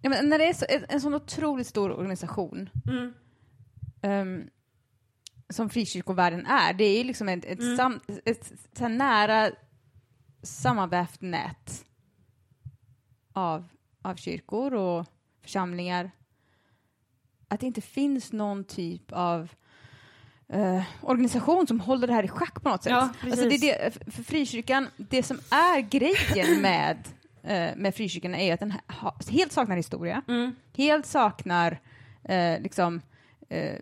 [0.01, 3.13] ja, men när det är så, en, en sån otroligt stor organisation Mm.
[4.01, 4.49] Ehm,
[5.49, 9.51] som frikyrkovärlden är, det är ju liksom ett, ett, sam, ett, här nära
[10.43, 11.85] sammanvävt nät
[13.33, 13.67] av,
[14.01, 15.05] av kyrkor och
[15.41, 16.11] församlingar.
[17.47, 19.49] Att det inte finns någon typ av
[20.49, 22.91] eh, organisation som håller det här i schack på något sätt.
[22.91, 26.97] Ja, alltså det är det, för frikyrkan, det som är grejen med,
[27.43, 30.55] eh, med frikyrkan är att den ha, helt saknar historia, Mm.
[30.77, 31.79] helt saknar
[32.23, 33.01] eh, liksom,
[33.49, 33.75] eh,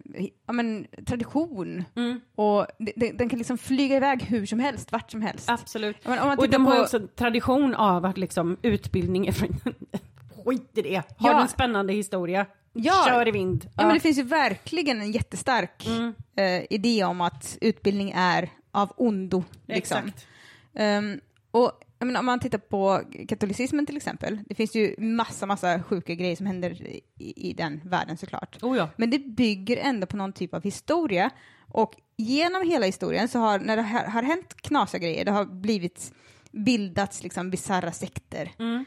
[0.47, 2.20] ja, men, tradition Mm.
[2.36, 5.49] och det- den kan liksom flyga iväg hur som helst, vart som helst.
[5.49, 5.97] Absolut.
[6.03, 9.32] Ja, men Och de har på- ju också en tradition av att liksom utbildning är
[9.32, 9.55] från...
[10.45, 10.95] Skit i det.
[11.18, 11.36] Har Ja.
[11.36, 12.45] du en spännande historia?
[12.74, 13.05] Ja.
[13.07, 13.70] Kör i vind.
[13.76, 16.13] Ja, men det finns ju verkligen en jättestark Mm.
[16.36, 19.43] eh, idé om att utbildning är av ondo.
[19.68, 19.97] Liksom.
[19.97, 20.28] Exakt.
[20.76, 21.20] Ehm,
[21.51, 21.72] och
[22.06, 26.36] menar, om man tittar på katolicismen till exempel, det finns ju massa, massa sjuka grejer
[26.36, 27.02] som händer i,
[27.50, 28.58] i den världen såklart.
[28.64, 28.89] Oh ja.
[28.95, 31.30] Men det bygger ändå på någon typ av historia
[31.72, 35.45] och genom hela historien så har, när det har, har hänt knasiga grejer, det har
[35.45, 36.14] blivit
[36.52, 38.86] bildats liksom bisarra sekter, Mm.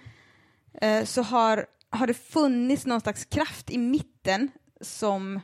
[0.75, 4.49] eh, så har, har det funnits någon slags kraft i mitten
[4.81, 5.41] som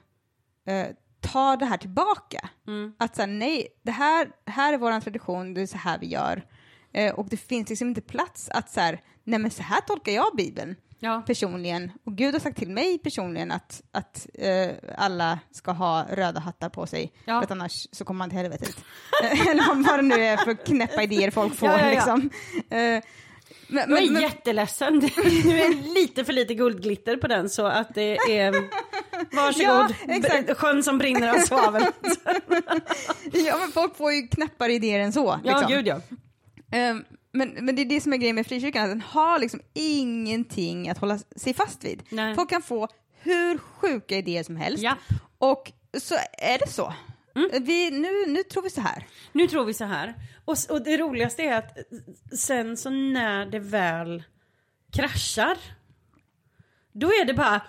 [0.66, 0.86] eh,
[1.20, 2.48] tar det här tillbaka.
[2.66, 2.92] Mm.
[2.98, 6.44] Att säga nej, det här, här är vår tradition, det är så här vi gör.
[6.96, 10.12] Eh, och det finns liksom inte plats att så här, nej men så här tolkar
[10.12, 11.22] jag Bibeln Ja.
[11.26, 11.92] personligen.
[12.04, 14.68] Och Gud har sagt till mig personligen att, att eh,
[14.98, 17.38] alla ska ha röda hattar på sig, Ja.
[17.38, 18.76] för att annars så kommer man till helvetet.
[19.24, 21.68] Eh, Eller vad det nu är för knäppa idéer folk får.
[21.68, 21.90] Ja, ja, ja.
[21.90, 22.30] Liksom.
[22.70, 23.02] Eh, men,
[23.68, 24.94] Jag är men, men, jätteledsen.
[25.44, 28.52] Nu är lite för lite guldglitter på den så att det är...
[29.36, 29.94] Varsågod.
[30.08, 30.58] Ja, exakt.
[30.58, 31.84] Sjön som brinner av svavel.
[33.32, 35.40] ja, men folk får ju knäppare idéer än så.
[35.44, 35.70] Ja, liksom.
[35.76, 36.00] gud ja.
[36.76, 36.96] Eh,
[37.32, 40.88] men, men det är det som är grejen med frikyrkan, att den har liksom ingenting
[40.88, 42.02] att hålla sig fast vid.
[42.08, 42.34] Nej.
[42.34, 42.88] Folk kan få
[43.22, 44.82] hur sjuka idéer som helst.
[44.82, 44.96] Ja.
[45.38, 46.94] Och så är det så.
[47.36, 47.64] Mm.
[47.64, 49.06] Vi, nu, nu tror vi så här.
[49.32, 50.14] Nu tror vi så här.
[50.44, 51.78] Och, och det roligaste är att
[52.38, 54.22] sen så när det väl
[54.92, 55.58] kraschar,
[56.92, 57.62] då är det bara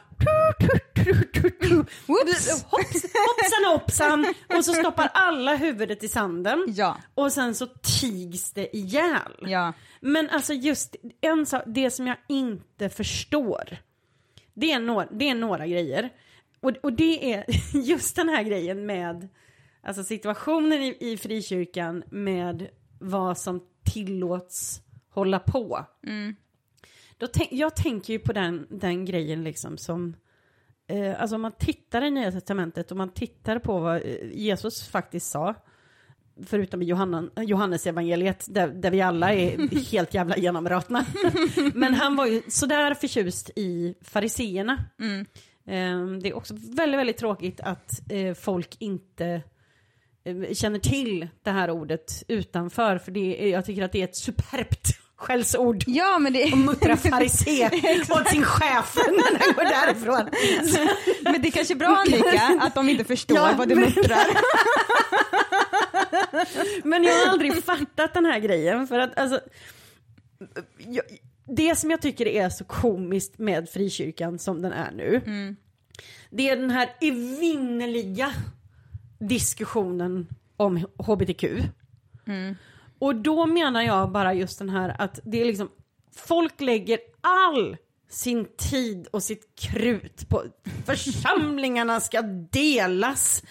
[2.07, 2.63] Whoops.
[2.63, 6.97] Hopps, hoppsan hoppsan och så stoppar alla huvudet i sanden Ja.
[7.13, 7.67] och sen så
[8.01, 9.31] tigs det ihjäl.
[9.39, 9.73] Ja.
[10.01, 13.77] Men alltså just en sak, det som jag inte förstår,
[14.53, 16.09] det är några, det är några grejer.
[16.59, 19.27] Och, och det är just den här grejen med
[19.83, 22.67] alltså situationen i, i frikyrkan med
[22.99, 23.61] vad som
[23.93, 25.85] tillåts hålla på.
[27.17, 30.15] Då tänk, jag tänker ju på den, den grejen liksom som,
[30.87, 34.87] eh, alltså om man tittar i Nya Testamentet och man tittar på vad eh, Jesus
[34.87, 35.55] faktiskt sa,
[36.45, 41.05] förutom i Johanna, Johannes evangeliet där, där vi alla är helt jävla genomrötna.
[41.73, 44.85] Men han var ju sådär förtjust i fariseerna.
[45.67, 49.41] Eh, det är också väldigt, väldigt tråkigt att eh, folk inte
[50.23, 54.17] eh, känner till det här ordet utanför, för det jag tycker att det är ett
[54.17, 55.83] superbt skällsord.
[55.87, 57.65] Ja, men det, Och muttra farisé
[58.09, 60.29] åt sin chef när den går därifrån.
[61.23, 64.27] men det är kanske bra Annika, att de inte förstår Ja, vad du muttrar.
[66.83, 69.39] Men jag har aldrig fattat den här grejen för att alltså,
[70.77, 71.03] jag,
[71.45, 75.21] det som jag tycker är så komiskt med frikyrkan som den är nu,
[76.29, 78.33] det är den här evinnerliga
[79.19, 81.43] diskussionen om hbtq.
[82.99, 85.69] Och då menar jag bara just den här att det är liksom,
[86.15, 87.77] folk lägger all
[88.09, 90.43] sin tid och sitt krut på
[90.85, 92.21] församlingarna ska
[92.51, 93.43] delas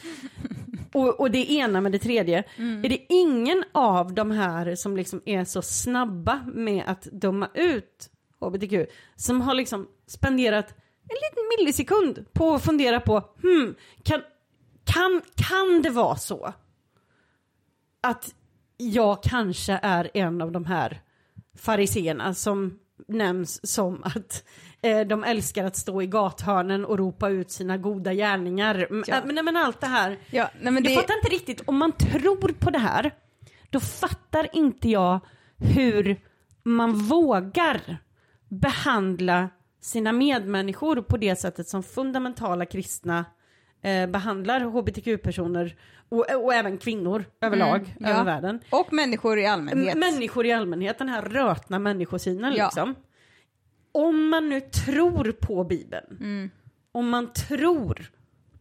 [0.93, 2.45] och, och det ena med det tredje.
[2.57, 8.11] Är det ingen av de här som liksom är så snabba med att döma ut
[8.41, 10.75] hbtq som har liksom spenderat
[11.09, 14.23] en liten millisekund på att fundera på, hmm, kan,
[14.85, 16.53] kan, kan det vara så
[18.01, 18.35] att
[18.77, 21.01] jag kanske är en av de här
[21.59, 24.45] fariseerna som nämns som att
[24.83, 28.87] eh, de älskar att stå i gathörnen och ropa ut sina goda gärningar.
[28.91, 29.17] Ja.
[29.17, 30.19] äh, Men, men allt det här.
[30.31, 33.15] Ja, nej, men Jag det, fattar inte riktigt, om man tror på det här,
[33.71, 35.21] då fattar inte jag
[35.57, 36.21] hur
[36.63, 37.99] man vågar
[38.49, 39.49] behandla
[39.81, 43.25] sina medmänniskor på det sättet som fundamentala kristna
[43.87, 45.77] eh, behandlar hbtq-personer
[46.09, 48.09] och, och även kvinnor överlag Mm, ja.
[48.09, 48.61] över världen.
[48.71, 49.97] och människor i allmänhet.
[49.97, 52.65] Människor i allmänhet, den här rötna människosynen Ja.
[52.65, 52.95] liksom.
[53.93, 56.51] Om man nu tror på Bibeln, Mm.
[56.93, 58.11] om man tror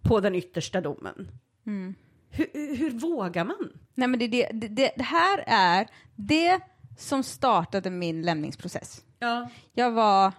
[0.02, 1.32] på den yttersta domen,
[1.66, 1.96] Mm.
[2.30, 3.70] hur, hur vågar man?
[3.96, 6.60] Nej, men det, det, det, det här är det
[6.98, 9.02] som startade min lämningsprocess.
[9.20, 9.50] Ja.
[9.74, 10.32] Jag var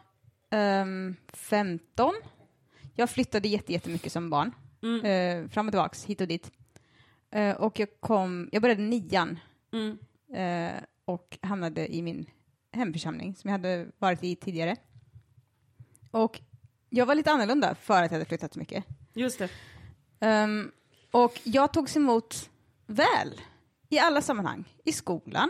[0.51, 2.13] ehm, 15.
[2.95, 4.53] Jag flyttade jätte- jättemycket som barn.
[5.05, 6.51] Eh, fram och tillbaks, hit och dit.
[7.31, 9.39] Eh, och jag kom, jag började nian
[9.73, 9.99] Mm.
[10.33, 12.27] eh, och hamnade i min
[12.73, 14.77] hemförsamling som jag hade varit i tidigare.
[16.11, 16.41] Och
[16.91, 18.85] jag var lite annorlunda för att jag hade flyttat så mycket.
[19.15, 19.51] Just det.
[20.21, 20.71] Ehm,
[21.11, 22.51] och jag togs emot
[22.87, 23.41] väl
[23.89, 24.65] i alla sammanhang.
[24.85, 25.49] I skolan,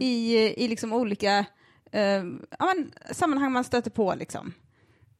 [0.00, 1.46] i, i liksom olika
[1.92, 4.14] ehm, ja, men, sammanhang man stöter på.
[4.14, 4.52] Liksom.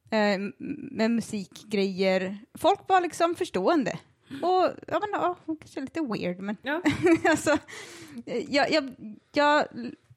[0.09, 0.53] Ehm,
[0.91, 2.37] med musikgrejer.
[2.53, 3.99] Folk var liksom förstående.
[4.41, 6.81] Och ja, men, ja, hon kanske är lite weird, men Ja.
[7.29, 7.57] alltså,
[8.47, 8.95] jag, jag,
[9.33, 9.65] jag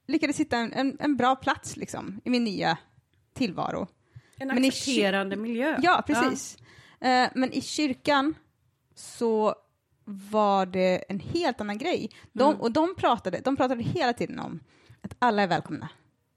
[0.07, 2.79] lyckades hitta en, en, en bra plats liksom, i min nya
[3.35, 3.87] tillvaro.
[4.37, 5.79] En Men i accepterande miljö.
[5.83, 6.57] Ja, precis.
[7.01, 8.35] Eh, men i kyrkan
[8.95, 9.55] så
[10.05, 12.11] var det en helt annan grej.
[12.33, 12.61] De, Mm.
[12.61, 14.61] Och de pratade, de pratade hela tiden om
[15.01, 15.89] att alla är välkomna.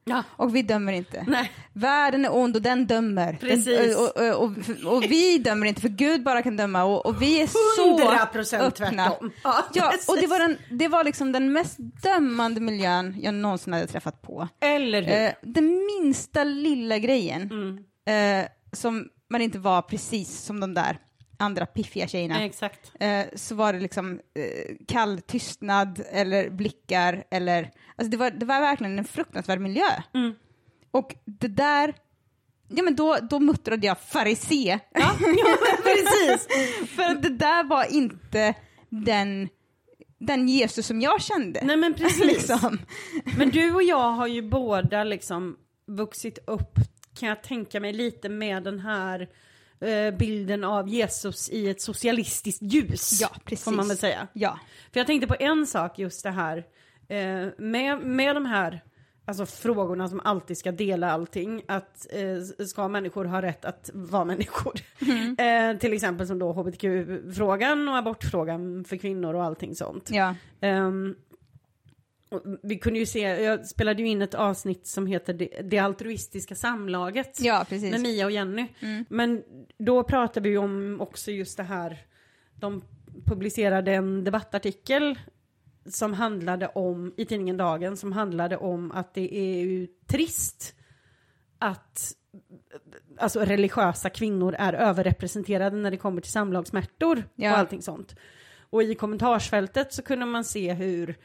[0.04, 0.24] Ja.
[0.30, 1.26] Och vi dömer inte.
[1.28, 1.52] Nej.
[1.74, 3.38] Världen är ond och den dömer.
[3.39, 3.66] Precis.
[3.66, 4.43] Den, och, och,
[4.88, 6.84] och, och vi dömer inte, för Gud bara kan döma.
[6.84, 8.72] Och, vi är så 100% öppna.
[8.72, 9.32] tvärtom.
[9.43, 13.74] Ja, Ja, och det var, den, det var liksom den mest dömande miljön jag någonsin
[13.74, 14.47] hade träffat på.
[14.62, 15.26] Eller hur?
[15.28, 18.41] Eh, den minsta lilla grejen Mm.
[18.41, 20.97] eh, som man inte var precis som de där
[21.41, 22.43] andra piffiga tjejerna.
[22.43, 22.91] Exakt.
[22.99, 28.45] Eh, så var det liksom eh, kall tystnad eller blickar eller, alltså det var, det
[28.45, 29.89] var verkligen en fruktansvärd miljö.
[30.13, 30.33] Mm.
[30.91, 31.93] Och det där,
[32.67, 34.79] ja men då, då muttrade jag farisé.
[34.93, 36.47] Ja, ja precis.
[36.95, 38.53] För att det där var inte
[38.89, 39.49] den,
[40.17, 41.61] den Jesus som jag kände.
[41.63, 42.25] Nej men precis.
[42.25, 42.79] liksom.
[43.37, 46.75] Men du och jag har ju båda liksom vuxit upp,
[47.19, 49.29] kan jag tänka mig, lite med den här
[50.19, 53.21] bilden av Jesus i ett socialistiskt ljus.
[53.21, 53.65] Ja, precis.
[53.65, 54.27] Får man väl säga.
[54.34, 54.59] Ja.
[54.93, 56.63] För jag tänkte på en sak just det här
[57.07, 58.84] eh, med, med de här
[59.25, 61.63] alltså, frågorna som alltid ska dela allting.
[61.67, 64.73] Att eh, ska människor ha rätt att vara människor?
[65.38, 70.09] Eh, till exempel som då hbtq-frågan och abortfrågan för kvinnor och allting sånt.
[70.11, 70.36] Ja.
[70.59, 71.30] Och
[72.63, 76.55] vi kunde ju se, jag spelade ju in ett avsnitt som heter Det, det altruistiska
[76.55, 77.39] samlaget.
[77.41, 77.91] ja, precis.
[77.91, 78.67] Med Mia och Jenny.
[78.79, 79.05] Mm.
[79.09, 79.43] Men
[79.77, 81.97] då pratade vi ju om också just det här,
[82.55, 82.84] de
[83.25, 85.19] publicerade en debattartikel
[85.86, 90.75] som handlade om, i tidningen Dagen, som handlade om att det är ju trist
[91.59, 92.13] att
[93.17, 97.51] alltså religiösa kvinnor är överrepresenterade när det kommer till samlagssmärtor Ja.
[97.51, 98.15] och allting sånt.
[98.69, 101.15] Och i kommentarsfältet så kunde man se hur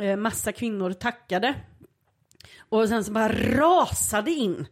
[0.00, 1.54] eh, massa kvinnor tackade.
[2.68, 4.66] Och sen så bara rasade in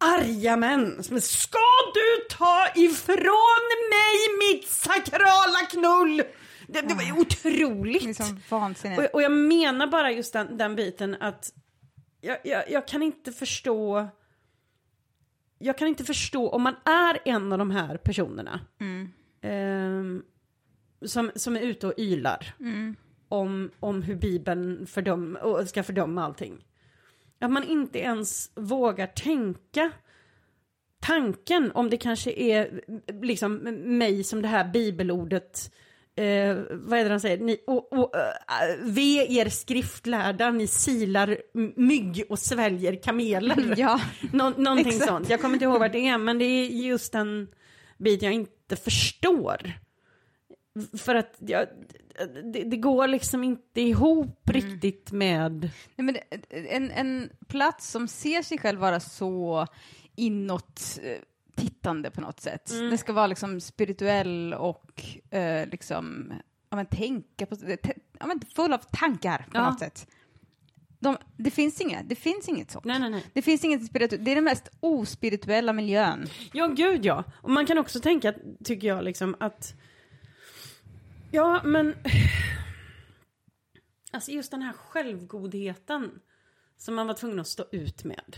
[0.00, 1.58] arga män som Ska
[1.94, 6.22] du ta ifrån mig mitt sakrala knull?
[6.66, 8.02] Det, det var ju otroligt.
[8.02, 8.96] Liksom vansinne.
[8.98, 11.52] Och, och jag menar bara just den, den biten att
[12.20, 14.08] jag, jag, jag kan inte förstå
[15.58, 19.12] jag kan inte förstå om man är en av de här personerna Mm.
[19.42, 20.22] ehm,
[21.06, 22.96] som, som är ute och ylar Mm.
[23.28, 26.64] Om, om hur Bibeln fördöm, ska fördöma allting.
[27.40, 29.90] Att man inte ens vågar tänka
[31.00, 32.80] tanken om det kanske är
[33.22, 33.54] liksom
[33.98, 35.72] mig som det här bibelordet
[36.18, 37.38] eh, vad är det han säger?
[37.38, 41.38] Ni, och, och, eh, ve er skriftlärda, ni silar
[41.76, 43.74] mygg och sväljer kameler.
[43.76, 44.00] Ja.
[44.32, 45.08] Nå, någonting Exakt.
[45.08, 45.30] sånt.
[45.30, 47.48] Jag kommer inte ihåg vad det är, men det är just den
[47.98, 49.72] bit jag inte förstår.
[50.98, 51.66] För att jag,
[52.52, 55.70] det, det går liksom inte ihop riktigt med...
[55.96, 56.16] Nej, men
[56.50, 59.66] en, en plats som ser sig själv vara så
[60.16, 61.18] inåt eh,
[61.56, 62.70] tittande på något sätt.
[62.70, 62.90] Mm.
[62.90, 66.32] Det ska vara liksom spirituell och eh, liksom,
[66.70, 67.56] ja men tänka på,
[68.18, 69.70] ja men full av tankar på Ja.
[69.70, 70.06] något sätt.
[71.00, 72.84] De, det finns inget, det finns inget sånt.
[72.84, 73.24] Nej, nej, nej.
[73.32, 76.26] Det finns inget spirituellt, det är den mest ospirituella miljön.
[76.52, 77.24] Ja, gud ja.
[77.34, 79.74] Och man kan också tänka, tycker jag, liksom att...
[81.30, 81.94] Ja, men...
[84.12, 86.20] Alltså just den här självgodheten
[86.76, 88.36] som man var tvungen att stå ut med.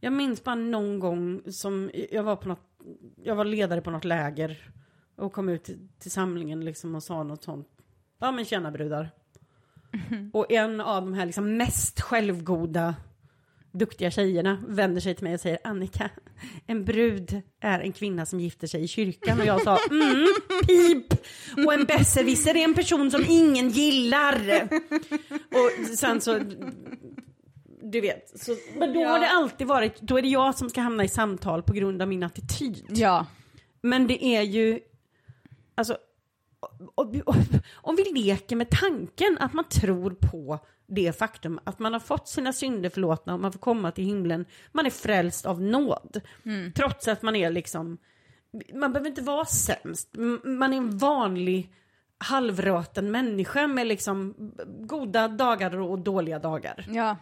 [0.00, 2.80] Jag minns bara någon gång som jag var på något,
[3.16, 4.72] jag var ledare på något läger
[5.16, 7.68] och kom ut till, till samlingen liksom och sa något sånt.
[8.18, 9.10] Ja men tjena brudar.
[10.32, 12.94] Och en av de här liksom mest självgoda
[13.72, 16.10] duktiga tjejerna vänder sig till mig och säger Annika,
[16.66, 19.40] en brud är en kvinna som gifter sig i kyrkan.
[19.40, 20.26] Och jag sa mm,
[20.66, 21.12] pip!
[21.66, 24.68] Och en besserwisser är en person som ingen gillar.
[25.50, 26.40] Och sen så,
[27.82, 29.08] du vet, så, men då Ja.
[29.08, 32.02] har det alltid varit, då är det jag som ska hamna i samtal på grund
[32.02, 32.84] av min attityd.
[32.88, 33.26] Ja.
[33.82, 34.80] Men det är ju,
[35.74, 35.96] alltså,
[37.82, 40.58] om, vi leker med tanken att man tror på
[40.90, 44.44] det faktum att man har fått sina synder förlåtna och man får komma till himlen,
[44.72, 46.20] man är frälst av nåd.
[46.74, 47.98] Trots att man är liksom,
[48.74, 50.08] man behöver inte vara sämst,
[50.44, 51.72] man är en vanlig
[52.18, 54.34] halvröten människa med liksom
[54.80, 57.16] goda dagar och dåliga dagar Ja.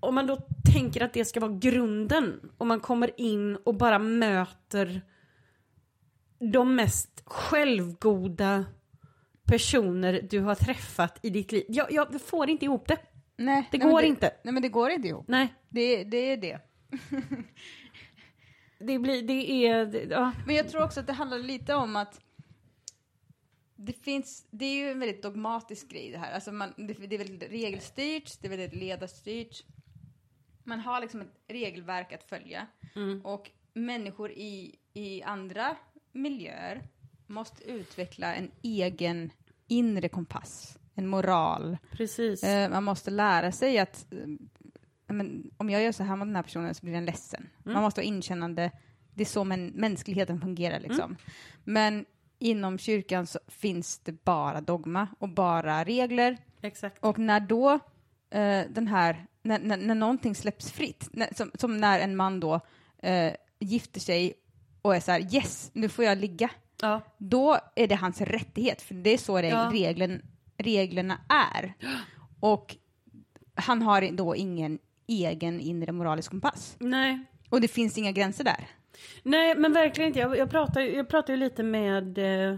[0.00, 0.38] om man då
[0.74, 5.02] tänker att det ska vara grunden och man kommer in och bara möter
[6.52, 8.64] de mest självgoda
[9.44, 11.64] personer du har träffat i ditt liv.
[11.68, 12.98] Jag, jag får inte ihop det.
[13.36, 14.34] Nej, Det nej, går inte.
[14.44, 15.28] Nej men det går inte ihop.
[15.28, 16.60] Nej, Det, det är det.
[18.78, 20.32] det blir, det är, det, ja.
[20.46, 22.20] Men jag tror också att det handlar lite om att
[23.76, 26.32] det finns, det är ju en väldigt dogmatisk grej det här.
[26.32, 29.64] Alltså man, det, det är väldigt regelstyrt, det är väldigt ledarstyrt.
[30.64, 32.66] Man har liksom ett regelverk att följa.
[33.22, 35.76] Och människor i, i andra
[36.12, 36.82] miljöer
[37.26, 39.30] måste utveckla en egen
[39.68, 41.78] inre kompass, en moral.
[41.92, 42.42] precis.
[42.44, 44.18] Eh, man måste lära sig att eh,
[45.06, 47.48] men, om jag gör så här mot den här personen så blir den ledsen.
[47.62, 48.70] Man måste vara inkännande.
[49.14, 51.16] Det är så men, mänskligheten fungerar liksom.
[51.64, 52.04] Men
[52.38, 56.36] inom kyrkan så finns det bara dogma och bara regler.
[56.60, 57.04] Exakt.
[57.04, 57.72] Och när då
[58.30, 62.40] eh, den här, när, när, när någonting släpps fritt, när, som, som när en man
[62.40, 62.60] då
[62.98, 64.34] eh, gifter sig
[64.82, 66.50] och är så här yes, nu får jag ligga,
[66.80, 67.00] Ja.
[67.18, 69.70] då är det hans rättighet, för det är så reg- Ja.
[69.72, 70.22] regeln,
[70.56, 71.74] reglerna är.
[72.40, 72.76] Och
[73.54, 76.76] han har då ingen egen inre moralisk kompass.
[76.78, 77.24] Nej.
[77.50, 78.68] Och det finns inga gränser där.
[79.22, 80.20] Nej, men verkligen inte.
[80.20, 82.56] Jag, jag, pratar, jag pratar ju lite med eh,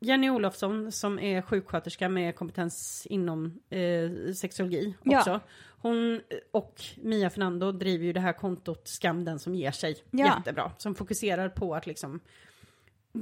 [0.00, 5.18] Jenny Olofsson som är sjuksköterska med kompetens inom eh, sexologi Ja.
[5.18, 5.40] också.
[5.82, 6.20] Hon
[6.52, 10.26] och Mia Fernando driver ju det här kontot Skam den som ger sig Ja.
[10.36, 10.72] jättebra.
[10.78, 12.20] Som fokuserar på att liksom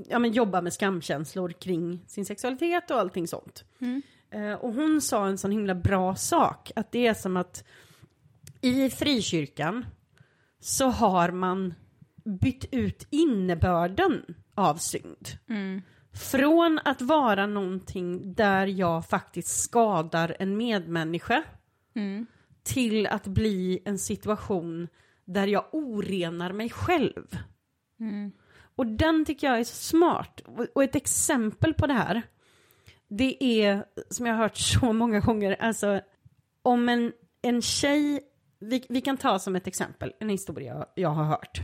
[0.08, 3.64] ja, men jobba med skamkänslor kring sin sexualitet och allting sånt.
[4.30, 7.64] Eh, och hon sa en sån himla bra sak, att det är som att
[8.60, 9.84] i frikyrkan
[10.60, 11.74] så har man
[12.24, 15.28] bytt ut innebörden av synd.
[16.12, 21.42] Från att vara någonting där jag faktiskt skadar en medmänniska
[22.62, 24.88] till att bli en situation
[25.24, 27.26] där jag orenar mig själv.
[28.76, 30.40] Och den tycker jag är så smart.
[30.74, 32.22] Och- ett exempel på det här,
[33.08, 36.00] det är, som jag har hört så många gånger, alltså
[36.62, 37.12] om en,
[37.42, 38.20] en tjej,
[38.58, 41.60] vi, vi kan ta som ett exempel, en historia jag, har hört.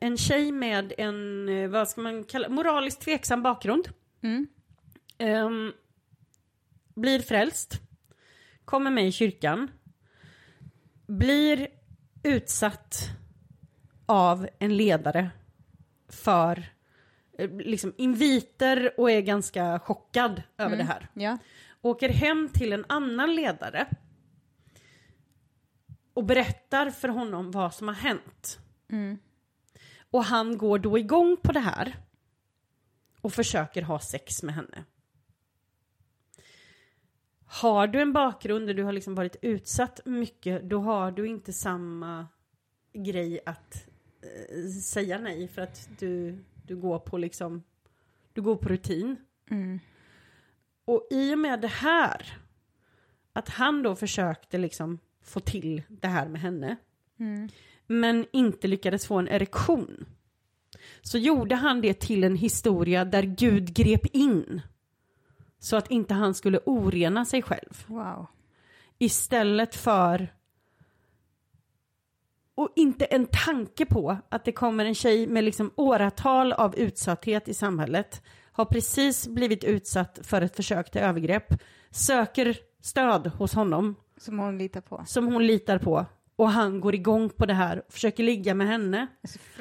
[0.00, 3.88] En tjej med en, eh, vad ska man kalla, moraliskt tveksam bakgrund.
[5.18, 5.72] Ehm,
[6.94, 7.80] blir frälst,
[8.64, 9.70] kommer med i kyrkan,
[11.06, 11.68] blir
[12.22, 13.08] utsatt
[14.06, 15.30] av en ledare
[16.14, 16.64] för
[17.38, 21.08] eh, liksom inviter och är ganska chockad över det här.
[21.14, 21.38] Ja.
[21.82, 23.86] Åker hem till en annan ledare
[26.14, 28.58] och berättar för honom vad som har hänt.
[30.10, 31.96] Och han går då igång på det här
[33.20, 34.84] och försöker ha sex med henne.
[37.46, 41.52] Har du en bakgrund där du har liksom varit utsatt mycket, då har du inte
[41.52, 42.26] samma
[42.92, 43.86] grej att
[44.82, 47.62] säga nej för att du, du går på liksom,
[48.32, 49.16] du går på rutin.
[50.84, 52.38] Och i och med det här,
[53.32, 56.76] att han då försökte liksom få till det här med henne,
[57.86, 60.06] men inte lyckades få en erektion,
[61.02, 64.60] så gjorde han det till en historia där Gud grep in,
[65.58, 67.84] så att inte han skulle orena sig själv.
[67.86, 68.26] Wow.
[68.98, 70.34] Istället för
[72.54, 77.48] och inte en tanke på att det kommer en tjej med liksom åratal av utsatthet
[77.48, 81.54] i samhället, har precis blivit utsatt för ett försök till övergrepp,
[81.90, 85.04] söker stöd hos honom Som hon litar på.
[85.06, 88.66] som hon litar på och han går igång på det här och försöker ligga med
[88.66, 89.06] henne.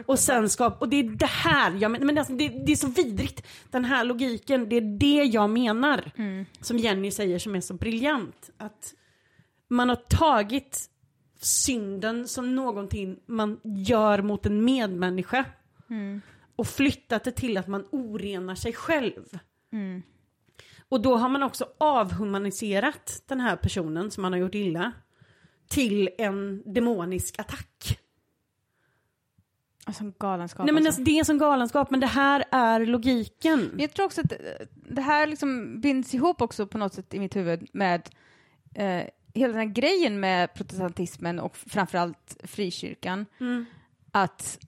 [0.06, 2.76] Och sen skap, och det är det här, jag men, men alltså, det, det är
[2.76, 6.12] så vidrigt, den här logiken, det är det jag menar.
[6.62, 8.50] Som Jenny säger som är så briljant.
[8.58, 8.94] Att
[9.70, 10.90] man har tagit
[11.46, 15.46] synden som någonting man gör mot en medmänniska.
[16.56, 19.40] Och flyttat det till att man orenar sig själv.
[20.90, 24.92] Och då har man också avhumaniserat den här personen som man har gjort illa
[25.68, 28.00] till en demonisk attack.
[29.86, 30.66] Alltså galenskap.
[30.66, 31.02] Nej men alltså.
[31.02, 33.72] alltså, det är som galenskap, men det här är logiken.
[33.78, 34.34] Jag tror också att
[34.74, 38.10] det här liksom binds ihop också på något sätt i mitt huvud med
[38.76, 39.04] eh,
[39.34, 43.26] hela den här grejen med protestantismen och framförallt frikyrkan.
[43.40, 43.66] Mm.
[44.12, 44.60] Att,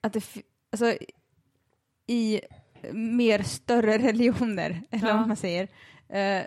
[0.00, 0.24] att det,
[0.72, 0.94] alltså,
[2.06, 2.40] i
[2.92, 5.16] mer större religioner, eller Ja.
[5.16, 5.68] vad man säger,
[6.08, 6.46] eh,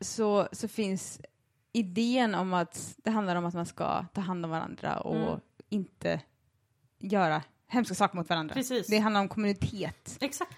[0.00, 1.20] så, så finns
[1.72, 5.40] idén om att det handlar om att man ska ta hand om varandra och Mm.
[5.68, 6.20] inte
[6.98, 8.54] göra hemska saker mot varandra.
[8.54, 8.86] Precis.
[8.86, 10.18] Det handlar om kommunitet.
[10.20, 10.52] Exakt.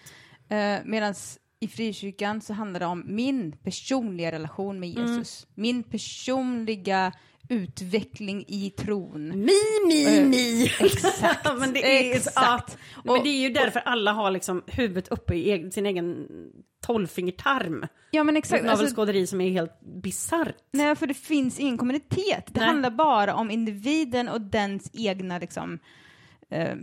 [0.49, 1.15] Eh, Medan
[1.61, 5.07] i frikyrkan så handlar det om min personliga relation med Mm.
[5.17, 5.47] Jesus.
[5.55, 7.13] Min personliga
[7.49, 9.29] utveckling i tron.
[9.29, 9.53] Mi,
[9.89, 10.65] mi, Eh, mi.
[10.81, 11.59] Exakt.
[11.59, 12.79] men det är Exakt.
[13.05, 16.27] Ja, men det är ju därför alla har liksom huvudet uppe i egen, sin egen
[16.87, 17.87] tolvfingertarm.
[18.11, 18.63] Ja men Ett exakt.
[18.65, 20.55] Alltså, navelskåderi som är helt bisarrt.
[20.73, 22.47] nej, för det finns ingen kommunitet.
[22.47, 22.67] Det Nej.
[22.67, 25.79] handlar bara om individen och dens egna liksom,
[26.51, 26.75] eh,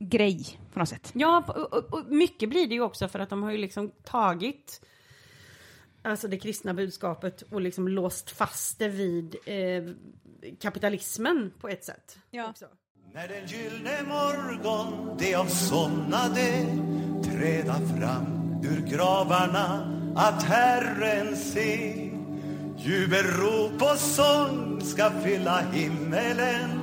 [0.00, 1.10] grej på något sätt.
[1.14, 3.90] Ja, och, och, och mycket blir det ju också för att de har ju liksom
[4.04, 4.80] tagit
[6.02, 9.84] alltså det kristna budskapet och liksom låst fast det vid eh,
[10.60, 12.18] kapitalismen på ett sätt.
[12.30, 12.50] Ja.
[12.50, 12.66] Också.
[13.12, 16.66] När den gyllne morgon de avsomnade
[17.24, 22.10] träda fram ur gravarna att Herren se
[22.76, 26.80] Jubelrop och sång ska fylla himmelen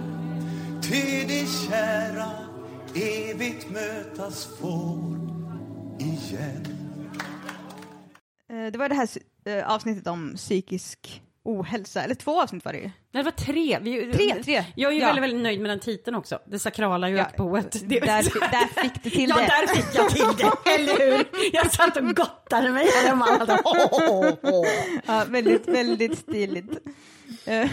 [0.81, 2.40] ty de kära
[2.95, 4.97] evigt mötas får
[5.99, 6.67] igen
[8.49, 9.09] Eh, det var det här
[9.45, 12.83] eh, avsnittet om psykisk ohälsa, eller två avsnitt var det ju.
[12.83, 13.79] Nej, det var tre.
[13.81, 14.65] Vi, Tre, tre.
[14.75, 15.05] Jag är ju Ja.
[15.07, 16.39] väldigt, väldigt nöjd med den titeln också.
[16.45, 17.71] Det sakrala gökboet.
[17.71, 19.41] Det- Där, där fick du till ja, det.
[19.41, 21.25] där fick jag till det, eller hur?
[21.53, 22.87] Jag satt och gottade mig
[23.47, 24.65] ho, ho, ho, ho.
[25.05, 26.77] Ja, väldigt, väldigt stiligt.
[27.45, 27.71] Eh,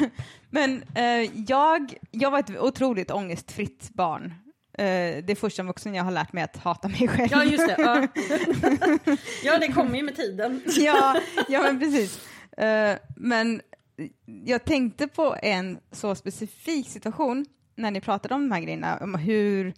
[0.51, 4.35] Men eh, jag, jag var ett otroligt ångestfritt barn.
[4.79, 7.29] Eh, det är först som vuxen jag har lärt mig att hata mig själv.
[7.31, 7.77] Ja, just det.
[7.79, 8.09] Ja.
[9.45, 10.63] ja, det kommer ju med tiden.
[10.67, 12.29] ja, ja, men precis.
[12.57, 13.63] Eh, men
[14.45, 19.15] jag tänkte på en så specifik situation när ni pratade om de här grejerna, om
[19.15, 19.75] hur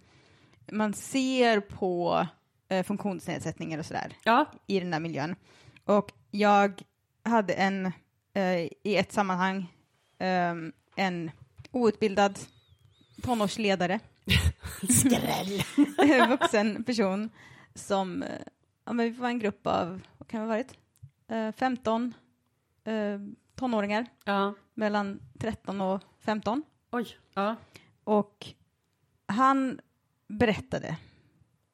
[0.71, 2.27] man ser på
[2.69, 5.35] eh, funktionsnedsättningar och sådär Ja, i den där miljön.
[5.85, 6.81] Och jag
[7.23, 7.91] hade en,
[8.83, 9.73] i ett sammanhang,
[10.19, 11.31] ehm, en
[11.71, 12.39] outbildad
[13.21, 13.99] tonårsledare,
[14.89, 15.63] skräll.
[16.29, 17.29] vuxen person
[17.75, 18.41] som, eh,
[18.85, 20.73] ja men vi var en grupp av, vad kan det ha varit,
[21.27, 22.13] eh, 15
[22.83, 23.19] eh,
[23.55, 26.63] tonåringar Ja, mellan 13 och 15.
[26.91, 27.07] oj.
[27.33, 27.55] Ja.
[28.03, 28.47] Och
[29.25, 29.79] han
[30.27, 30.97] berättade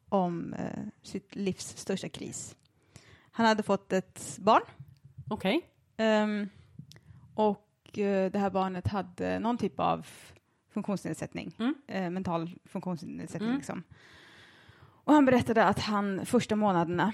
[0.10, 2.56] om eh, sitt livs största kris.
[3.32, 4.62] Han hade fått ett barn
[5.30, 5.70] Okej.
[5.98, 6.50] Ehm,
[7.34, 10.08] och eh, det här barnet hade någon typ av
[10.78, 11.76] funktionsnedsättning, Mm.
[11.88, 13.50] eh, mental funktionsnedsättning.
[13.50, 13.58] Mm.
[13.58, 13.84] Liksom.
[15.04, 17.14] Och han berättade att han första månaderna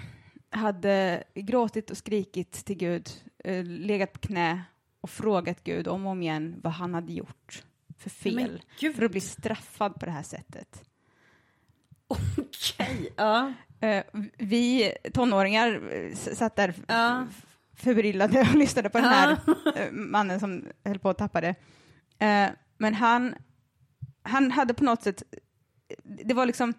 [0.49, 3.09] hade gråtit och skrikit till Gud,
[3.43, 4.63] eh, legat på knä
[5.01, 7.63] och frågat Gud om och om igen vad han hade gjort
[7.97, 8.61] för fel
[8.95, 10.83] för att bli straffad på det här sättet.
[12.07, 13.13] Okej.
[13.17, 13.53] Ja.
[13.79, 14.03] Eh,
[14.37, 15.81] vi tonåringar
[16.15, 17.27] satt där Ja.
[17.75, 19.11] förbryllade och lyssnade på den Ja.
[19.11, 19.37] här
[19.75, 21.55] eh, mannen som höll på att tappa det.
[22.77, 23.35] Men han,
[24.23, 25.23] han hade på något sätt,
[26.03, 26.73] det var liksom,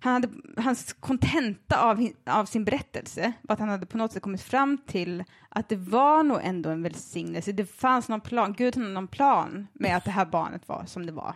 [0.00, 0.28] han hade,
[0.62, 4.78] hans kontenta av, av sin berättelse var att han hade på något sätt kommit fram
[4.86, 7.52] till att det var nog ändå en välsignelse.
[7.52, 11.06] Det fanns någon plan, Gud hade någon plan med att det här barnet var som
[11.06, 11.34] det var.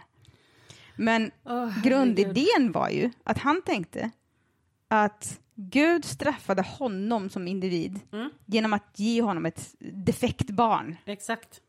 [0.97, 1.83] Men herregud.
[1.83, 4.11] grundidén var ju att han tänkte
[4.89, 8.31] att Gud straffade honom som individ Mm.
[8.47, 10.97] genom att ge honom ett defekt barn.
[11.05, 11.61] Exakt.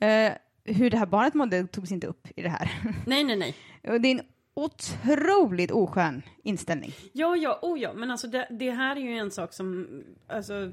[0.00, 0.32] Eh,
[0.72, 2.70] hur det här barnet mådde togs inte upp i det här.
[3.06, 3.54] Nej, nej, nej.
[3.82, 4.22] Det är en
[4.54, 6.92] otroligt oskön inställning.
[7.12, 9.86] Ja, ja, oh ja, men alltså det, det här är ju en sak som,
[10.26, 10.72] alltså,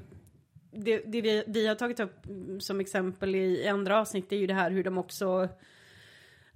[0.72, 2.26] det, det vi, vi har tagit upp
[2.60, 5.48] som exempel i, andra avsnitt är ju det här hur de också,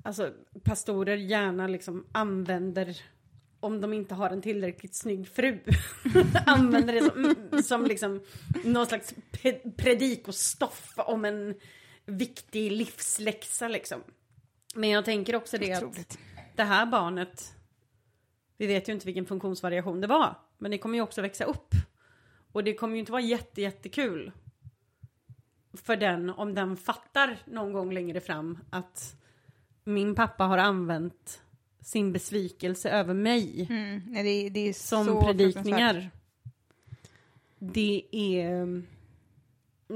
[0.03, 0.31] alltså
[0.65, 2.97] pastorer gärna liksom använder
[3.61, 5.59] om de inte har en tillräckligt snygg fru.
[6.47, 8.21] använder det som, som liksom
[8.65, 11.55] någon slags pe- predikostoff om en
[12.11, 14.01] viktig livsläxa liksom.
[14.75, 16.19] Men jag tänker också det att Otroligt.
[16.57, 17.55] det här barnet,
[18.57, 21.75] vi vet ju inte vilken funktionsvariation det var, men det kommer ju också växa upp.
[22.53, 24.33] Och det kommer ju inte vara jätte, jättekul
[25.73, 29.17] för den om den fattar någon gång längre fram att
[29.85, 31.43] min pappa har använt
[31.81, 36.11] sin besvikelse över mig Mm, det, det som predikningar.
[37.59, 38.83] Det är...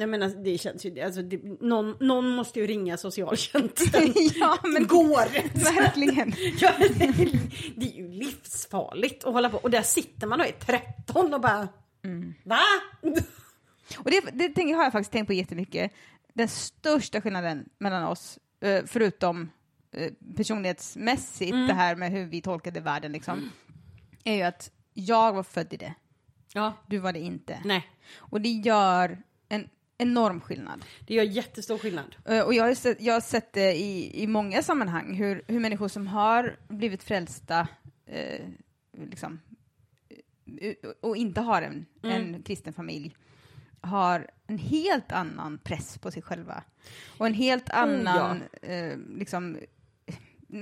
[0.01, 1.01] Jag menar, det känns ju...
[1.01, 4.12] Alltså, det, någon, någon måste ju ringa socialtjänsten.
[4.34, 5.55] ja, men Går!
[5.74, 6.32] verkligen.
[6.61, 7.38] Ja, det, är,
[7.76, 9.57] det är ju livsfarligt att hålla på.
[9.57, 11.68] Och där sitter man och är 13 och bara...
[12.45, 12.61] Va?
[13.99, 15.92] Och det, det tänker, har jag faktiskt tänkt på jättemycket.
[16.34, 19.51] Den största skillnaden mellan oss, eh, förutom
[19.92, 21.66] eh, personlighetsmässigt, Mm.
[21.66, 23.51] det här med hur vi tolkade världen, liksom,
[24.24, 25.95] är ju att jag var född i det,
[26.53, 27.61] Ja, du var det inte.
[27.64, 27.88] nej.
[28.16, 29.18] Och det gör
[29.49, 29.68] en
[29.99, 30.84] enorm skillnad.
[31.07, 32.16] Det gör jättestor skillnad.
[32.24, 35.61] Eh, Och jag har, sett, jag har sett det i, i många sammanhang, hur, hur
[35.61, 37.68] människor som har blivit frälsta
[38.07, 38.49] eh,
[39.09, 39.40] liksom,
[40.61, 42.34] eh, och inte har en, Mm.
[42.34, 43.16] en kristen familj
[43.80, 46.62] har en helt annan press på sig själva.
[47.18, 49.59] Och en helt annan, eh, liksom,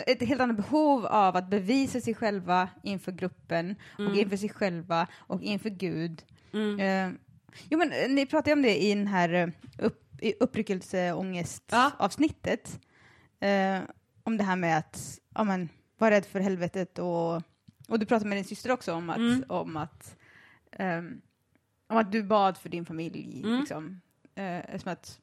[0.07, 5.07] ett helt annat behov av att bevisa sig själva inför gruppen och inför sig själva
[5.15, 6.23] och inför Gud.
[6.53, 6.81] Mm.
[6.81, 7.19] Eh,
[7.69, 9.49] jo, men eh, ni pratade om det i den här eh,
[9.79, 10.03] upp,
[10.41, 12.81] uppryckelseångest-avsnittet.
[13.41, 13.81] Eh,
[14.25, 17.35] om det här med att ja, men, vara rädd för helvetet och,
[17.89, 19.45] och du pratade med din syster också om att, Mm.
[19.49, 20.17] om att,
[20.73, 21.21] ehm,
[21.87, 23.61] om att du bad för din familj, Mm.
[23.61, 24.01] liksom,
[24.35, 25.21] eh, som att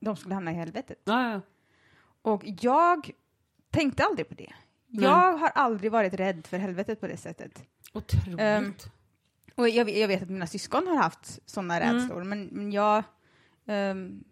[0.00, 1.02] de skulle hamna i helvetet.
[1.04, 1.40] Ja, ja.
[2.22, 3.10] Och jag
[3.70, 4.52] tänkte aldrig på det.
[4.86, 7.64] Jag har aldrig varit rädd för helvetet på det sättet.
[7.92, 8.40] Otroligt.
[8.40, 8.74] Ehm,
[9.58, 11.94] Och jag, jag vet att mina syskon har haft sådana Mm.
[11.96, 13.02] rädslor, men, men jag,
[13.66, 14.24] ehm,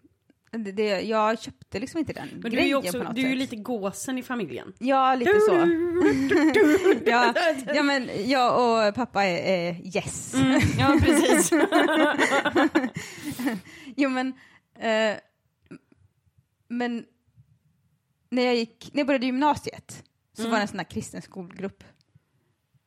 [0.50, 3.14] det, det, jag köpte liksom inte den men du är grejen ju, på också, något
[3.16, 4.72] du är ju lite gåsen i familjen.
[4.78, 5.54] Ja, lite så.
[7.10, 7.34] ja,
[7.74, 10.34] ja, men jag och pappa är, är yes.
[10.34, 11.50] Mm, ja, precis.
[13.96, 14.32] Jo, men
[14.78, 15.16] Eh,
[16.68, 17.04] men
[18.30, 20.50] när jag, gick, när jag började gymnasiet så Mm.
[20.50, 21.84] var det en sån här kristen skolgrupp.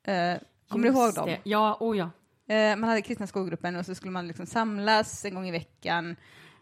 [0.03, 0.35] Eh,
[0.67, 1.25] kommer du ihåg dem?
[1.25, 1.39] det.
[1.43, 2.09] Ja, oh ja.
[2.49, 6.15] Eh, man hade kristna skolgruppen och så skulle man liksom samlas en gång i veckan.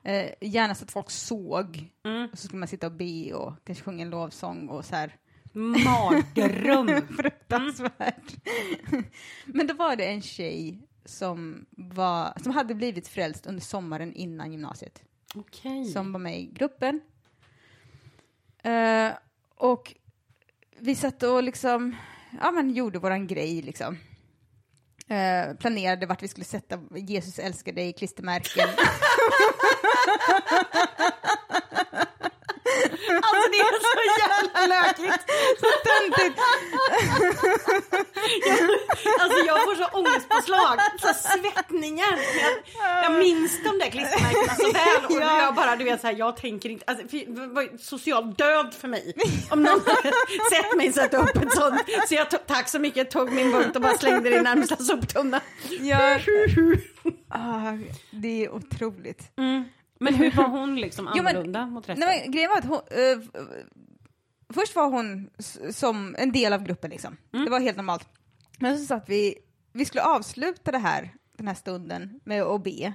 [0.03, 1.91] Eh, gärna så att folk såg.
[2.05, 2.29] Mm.
[2.31, 5.15] Och så skulle man sitta och be och kanske sjunga en lovsång och så här.
[5.53, 7.07] Mardröm.
[7.17, 8.35] Fruktansvärt.
[9.45, 14.51] Men då var det en tjej som, var, som hade blivit frälst under sommaren innan
[14.51, 15.03] gymnasiet.
[15.35, 15.85] Okej.
[15.85, 17.01] Som var med i gruppen.
[18.63, 19.11] Eh,
[19.55, 19.93] och
[20.79, 21.95] vi satt och liksom,
[22.41, 23.97] ja men gjorde våran grej liksom.
[25.09, 28.69] Eh, planerade vart vi skulle sätta Jesus älskar dig klistermärken.
[33.21, 35.23] Alltså det är så jävla lökigt.
[35.87, 36.39] Töntigt.
[39.19, 39.87] Alltså jag får så
[40.53, 42.17] ångestpåslag, så svettningar.
[42.41, 45.41] Jag, jag minns de där klistermärkena så väl och Ja.
[45.41, 47.03] jag bara, du vet så här, jag tänker inte, alltså,
[47.53, 49.13] var social död för mig.
[49.51, 50.11] Om någon hade
[50.51, 51.81] sett mig sätta upp ett sånt.
[52.07, 54.75] Så jag tog, tack så mycket, tog min bunt och bara slängde det i närmsta
[54.75, 55.41] soptunna.
[55.79, 56.19] Ja.
[57.29, 57.71] Ah,
[58.11, 59.31] det är otroligt.
[59.37, 59.63] Mm.
[59.99, 62.07] Men hur var hon liksom Jo, men- annorlunda mot resten?
[62.07, 63.45] Nej, men, grejen var att hon, f-
[64.53, 65.29] först var hon
[65.71, 67.17] som en del av gruppen liksom.
[67.31, 68.07] Det var helt normalt.
[68.59, 69.35] Men så satt vi,
[69.77, 72.93] vi skulle avsluta det här, den här stunden med att be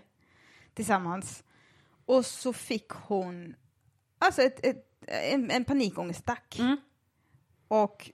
[0.74, 1.44] tillsammans.
[2.06, 3.54] Och så fick hon
[4.18, 6.58] alltså ett, ett, en, en panikångestattack.
[6.58, 6.76] Mm.
[7.68, 8.10] Och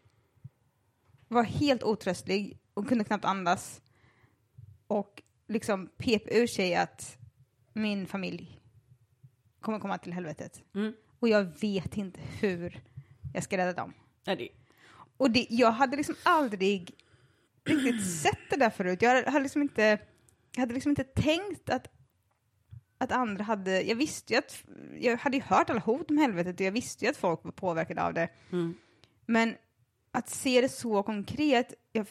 [1.28, 3.82] var helt otröstlig och kunde knappt andas.
[4.86, 7.16] Och liksom pep ur sig att
[7.72, 8.60] min familj
[9.60, 10.62] kommer komma till helvetet.
[10.74, 10.92] Mm.
[11.20, 12.82] Och jag vet inte hur
[13.34, 13.94] jag ska rädda dem.
[14.24, 14.48] Nej, det,
[15.16, 16.94] Och det, jag hade liksom aldrig
[17.68, 19.02] riktigt sett det där förut.
[19.02, 19.98] Jag hade liksom inte,
[20.54, 21.88] jag hade liksom inte tänkt att,
[22.98, 23.82] att andra hade...
[23.82, 24.64] Jag visste ju att...
[24.98, 27.52] Jag hade ju hört alla hot om helvetet och jag visste ju att folk var
[27.52, 28.28] påverkade av det.
[28.52, 28.74] mm.
[29.26, 29.54] Men
[30.12, 32.06] att se det så konkret, jag,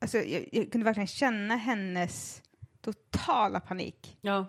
[0.00, 2.42] alltså, jag, jag kunde verkligen känna hennes
[2.80, 4.18] totala panik.
[4.20, 4.46] Ja.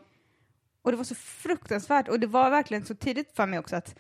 [0.82, 3.96] Och det var så fruktansvärt och det var verkligen så tidigt för mig också att,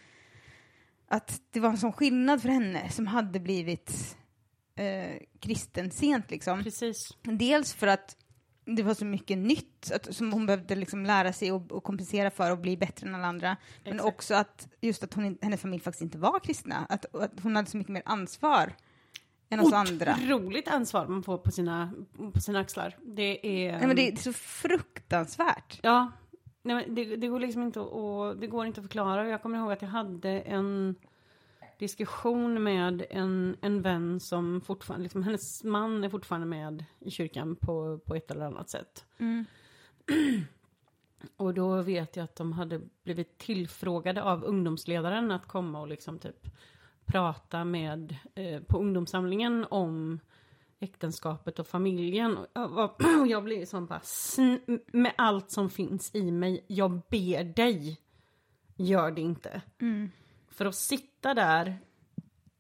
[1.07, 4.17] att det var en sån skillnad för henne som hade blivit
[4.75, 6.63] eh, kristen sent liksom.
[6.63, 7.17] Precis.
[7.23, 8.17] Dels för att
[8.65, 12.31] det var så mycket nytt att, som hon behövde liksom lära sig och, och kompensera
[12.31, 13.57] för och bli bättre än alla andra.
[13.83, 14.13] Men Exakt.
[14.13, 16.85] också att just att hon, hennes familj faktiskt inte var kristna.
[16.89, 18.73] Att, att hon hade så mycket mer ansvar
[19.49, 20.15] än oss andra.
[20.23, 21.93] Otroligt ansvar man får på sina,
[22.33, 22.97] på sina axlar.
[23.01, 23.71] Det är...
[23.71, 25.79] Nej, men det är så fruktansvärt.
[25.83, 26.11] Ja,
[26.63, 29.27] nej, men det, det går liksom inte att, och det går inte att förklara.
[29.27, 30.95] Jag kommer ihåg att jag hade en
[31.79, 37.55] diskussion med en, en vän som fortfarande, liksom, hennes man är fortfarande med i kyrkan
[37.55, 39.05] på, på ett eller annat sätt.
[41.37, 46.19] Och då vet jag att de hade blivit tillfrågade av ungdomsledaren att komma och liksom
[46.19, 46.47] typ
[47.05, 50.19] prata med eh, på ungdomssamlingen om
[50.79, 52.37] äktenskapet och familjen.
[52.37, 52.85] Och jag, var,
[53.21, 57.99] och jag blev bara, sn- med allt som finns i mig, jag ber dig,
[58.75, 59.61] gör det inte.
[60.55, 61.77] För att sitta där,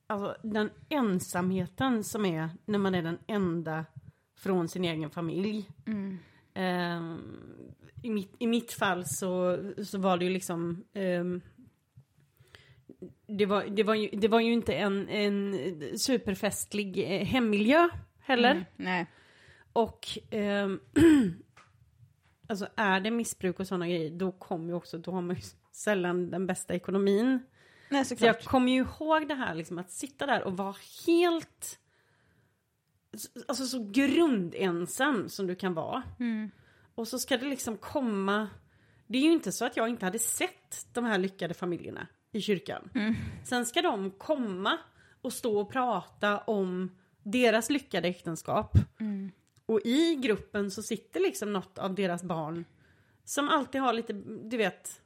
[0.07, 3.85] alltså den ensamheten som är när man är den enda
[4.37, 5.69] från sin egen familj.
[6.53, 7.19] Ehm,
[8.03, 11.41] i, mitt, I mitt fall så, så var det ju liksom ehm,
[13.27, 15.57] det, var, det, var ju, det var ju inte en, en
[15.97, 17.89] superfestlig eh, hemmiljö
[18.19, 18.51] heller.
[18.51, 19.07] Mm, nej.
[19.73, 20.79] Och ehm,
[22.47, 25.41] alltså är det missbruk och sådana grejer, då kommer ju också, då har man ju
[25.71, 27.39] sällan den bästa ekonomin.
[27.89, 30.75] Nej, Så jag kommer ju ihåg det här liksom att sitta där och vara
[31.07, 31.79] helt,
[33.47, 36.03] alltså så grundensam som du kan vara.
[36.95, 38.49] Och så ska det liksom komma,
[39.07, 42.41] det är ju inte så att jag inte hade sett de här lyckade familjerna i
[42.41, 42.89] kyrkan.
[43.45, 44.77] Sen ska de komma
[45.21, 46.91] och stå och prata om
[47.23, 48.71] deras lyckade äktenskap.
[49.65, 52.65] Och i gruppen så sitter liksom något av deras barn
[53.23, 54.13] som alltid har lite,
[54.43, 55.01] du vet,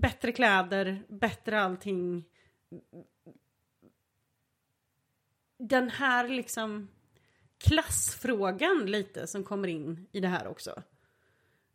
[0.00, 2.24] bättre kläder, bättre allting.
[5.58, 6.88] Den här liksom
[7.58, 10.82] klassfrågan lite som kommer in i det här också.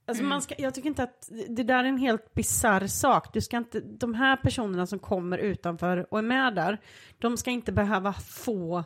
[0.06, 3.34] Alltså man ska, jag tycker inte att det där är en helt bizarr sak.
[3.34, 6.82] Du ska inte, de här personerna som kommer utanför och är med där,
[7.18, 8.84] de ska inte behöva få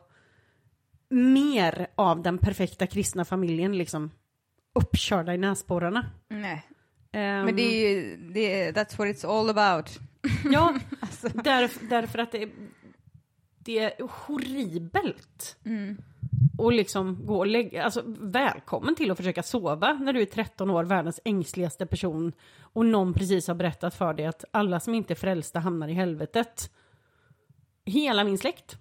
[1.09, 4.11] mer av den perfekta kristna familjen liksom
[4.73, 6.11] uppkörda i näsborrarna.
[6.29, 6.67] nej.
[7.13, 9.99] Ehm, Men det är ju, det är, that's what it's all about.
[10.51, 11.29] Ja, Alltså.
[11.29, 12.49] därf, därför att det är,
[13.59, 15.57] det är horribelt.
[16.57, 20.69] och liksom gå och lägga, alltså välkommen till att försöka sova när du är 13
[20.69, 25.13] år, världens ängsligaste person och någon precis har berättat för dig att alla som inte
[25.13, 26.71] är frälsta hamnar i helvetet.
[27.85, 28.77] Hela min släkt,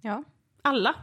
[0.00, 0.24] Ja.
[0.62, 0.94] alla.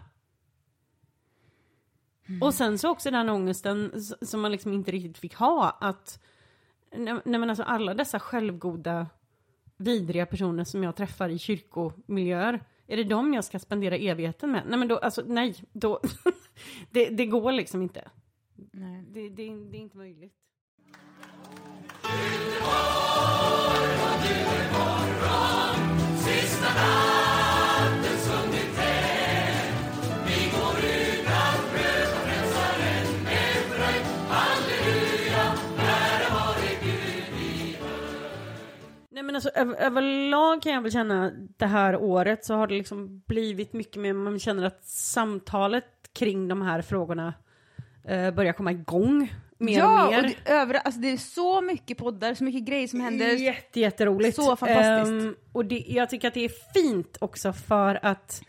[2.41, 6.23] Och sen så också den ångesten som man liksom inte riktigt fick ha att,
[6.95, 9.07] nej nej, men alltså alla dessa självgoda
[9.77, 14.63] vidriga personer som jag träffar i kyrkomiljöer, är det dem jag ska spendera evigheten med?
[14.67, 15.99] Nej men då, alltså nej, då,
[16.91, 18.09] det, det går liksom inte.
[18.71, 19.03] Nej.
[19.09, 20.33] Det, det, det är inte möjligt.
[26.61, 27.36] Nej men
[39.37, 43.73] alltså över, överlag kan jag väl känna det här året så har det liksom blivit
[43.73, 47.33] mycket mer, man känner att samtalet kring de här frågorna
[48.07, 50.23] eh, börjar komma igång mer ja, och mer.
[50.23, 53.27] och det, övra, alltså det är så mycket poddar, så mycket grejer som händer.
[53.27, 54.35] Jätte, jätteroligt.
[54.35, 55.11] Så fantastiskt.
[55.11, 58.41] Ehm, och det, jag tycker att det är fint också för att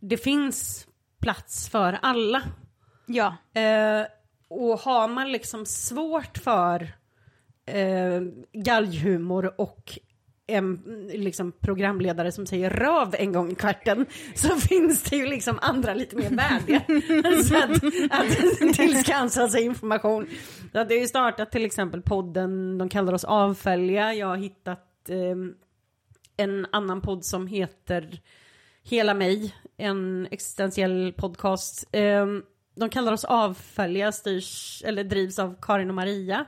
[0.00, 0.86] det finns
[1.20, 2.42] plats för alla.
[3.06, 4.06] Ja, Eh,
[4.48, 6.88] och har man liksom svårt för
[7.66, 8.20] eh,
[8.52, 9.98] galghumor och
[10.50, 10.82] en
[11.12, 15.94] liksom programledare som säger röv en gång i kvarten så finns det ju liksom andra
[15.94, 16.82] lite mer värdiga
[17.44, 20.26] så att, att tillskansa sig information.
[20.72, 24.36] Så att det har ju startat till exempel podden, de kallar oss avfälliga, jag har
[24.36, 25.36] hittat eh,
[26.36, 28.20] en annan podd som heter
[28.82, 31.88] Hela mig, en existentiell podcast.
[31.92, 32.26] Eh,
[32.74, 36.44] de kallar oss avfälliga, styrs, eller drivs av Karin och Maria.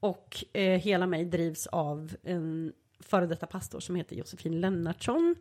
[0.00, 5.36] Och eh, Hela mig drivs av en före detta pastor som heter Josefin Lennartsson.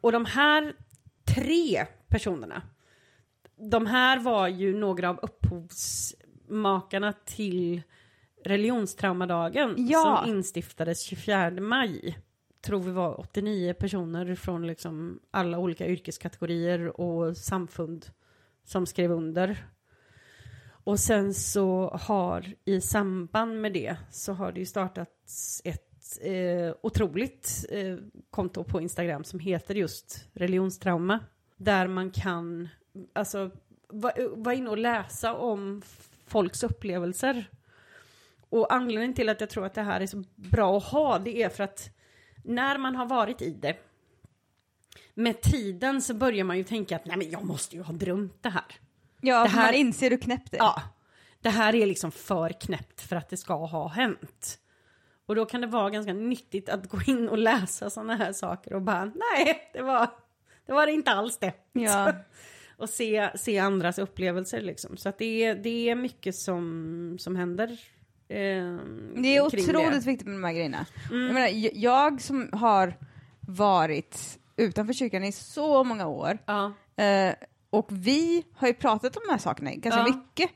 [0.00, 0.74] Och de här
[1.34, 2.62] tre personerna,
[3.70, 7.82] de här var ju några av upphovsmakarna till
[8.44, 10.22] religionstraumadagen Ja.
[10.24, 12.18] som instiftades 24 maj.
[12.60, 18.06] Tror vi var 89 personer från liksom alla olika yrkeskategorier och samfund
[18.64, 19.66] som skrev under.
[20.68, 25.85] Och sen så har i samband med det så har det ju startats ett
[26.22, 27.96] eh, otroligt eh,
[28.30, 31.20] konto på Instagram som heter just religionstrauma.
[31.56, 32.68] Där man kan
[33.12, 33.50] alltså
[33.88, 35.82] vara va inne och läsa om
[36.26, 37.50] folks upplevelser.
[38.50, 41.42] Och anledningen till att jag tror att det här är så bra att ha det
[41.42, 41.90] är för att
[42.44, 43.76] när man har varit i det
[45.14, 48.42] med tiden så börjar man ju tänka att nej men jag måste ju ha drömt
[48.42, 48.64] det här.
[49.20, 50.62] ja Det här- man inser hur knäppt det är.
[50.62, 50.82] Ja,
[51.40, 54.58] det här är liksom för knäppt för att det ska ha hänt.
[55.26, 58.72] Och då kan det vara ganska nyttigt att gå in och läsa sådana här saker
[58.74, 60.08] och bara nej, det var
[60.66, 61.52] det, var det inte alls det.
[61.72, 62.12] Ja.
[62.76, 64.96] och se, se andras upplevelser liksom.
[64.96, 67.68] Så att det är, det är mycket som, som händer.
[68.28, 68.76] Eh,
[69.22, 70.06] Det är otroligt det.
[70.06, 70.86] viktigt med de här grejerna.
[71.10, 72.94] Jag, menar, jag som har
[73.40, 76.72] varit utanför kyrkan i så många år, Ja.
[77.04, 77.34] eh,
[77.70, 80.14] och vi har ju pratat om de här sakerna ganska Ja.
[80.16, 80.50] mycket.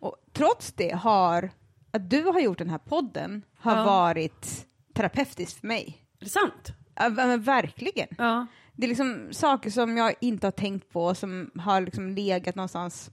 [0.00, 1.50] Och trots det har,
[1.94, 3.84] att du har gjort den här podden, har Ja.
[3.84, 6.06] varit terapeutiskt för mig.
[6.20, 6.72] Är det sant?
[6.94, 8.08] Ja, men verkligen.
[8.18, 8.46] Ja.
[8.72, 13.10] Det är liksom saker som jag inte har tänkt på, som har liksom legat någonstans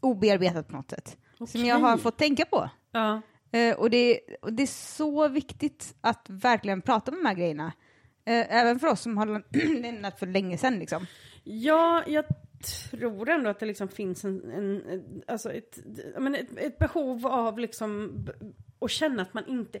[0.00, 1.16] obearbetat på något sätt.
[1.38, 1.66] Som Okej.
[1.66, 2.70] jag har fått tänka på.
[2.92, 3.20] Ja.
[3.52, 4.66] Eh, och, det, och det är
[4.96, 7.72] så viktigt att verkligen prata om de här grejerna.
[8.24, 9.42] Eh, även för oss som har
[9.82, 10.78] lämnat för länge sedan.
[10.78, 11.06] Liksom.
[11.44, 12.24] Ja, jag
[12.90, 15.78] tror ändå att det liksom finns en, en alltså ett,
[16.18, 18.12] menar, ett, ett behov av liksom
[18.78, 19.80] att känna att man inte,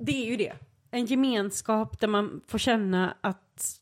[0.00, 0.52] det är ju det,
[0.90, 3.80] en gemenskap där man får känna att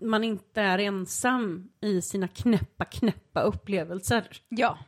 [0.00, 4.28] man inte är ensam i sina knäppa, knäppa upplevelser.
[4.48, 4.78] Ja.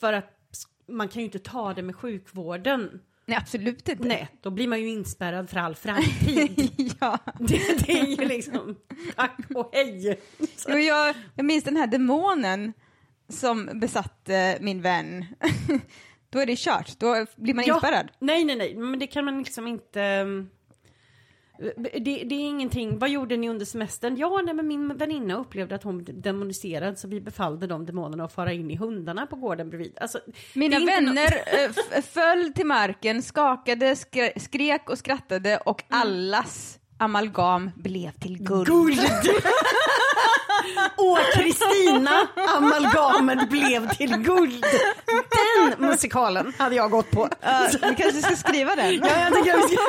[0.00, 3.00] För att man kan ju inte ta det med sjukvården.
[3.26, 4.08] Nej, absolut inte.
[4.08, 6.94] Nej, då blir man ju inspärrad för all framtid.
[7.00, 7.18] ja.
[7.38, 8.76] det, det är ju liksom,
[9.16, 10.20] tack och hej.
[10.68, 12.72] Jo, jag, jag minns den här demonen
[13.28, 15.24] som besatte min vän.
[16.30, 18.10] Då är det kört, då blir man inspärrad.
[18.18, 20.26] Nej, nej, nej, men det kan man liksom inte...
[21.58, 24.16] Det, det är ingenting, vad gjorde ni under semestern?
[24.16, 28.32] Ja, nej, men min väninna upplevde att hon demoniserad så vi befallde de demonerna att
[28.32, 29.98] fara in i hundarna på gården bredvid.
[30.00, 30.20] Alltså,
[30.54, 37.70] Mina vänner eh, f- föll till marken, skakade, skre- skrek och skrattade och allas amalgam
[37.76, 38.66] blev till guld.
[38.66, 38.98] Guld!
[40.96, 44.64] Åh, Kristina, amalgamet blev till guld.
[45.06, 47.28] Den musikalen hade jag gått på.
[47.40, 48.94] Ja, vi kanske ska skriva den.
[48.94, 49.82] Ja, jag tycker vi ska...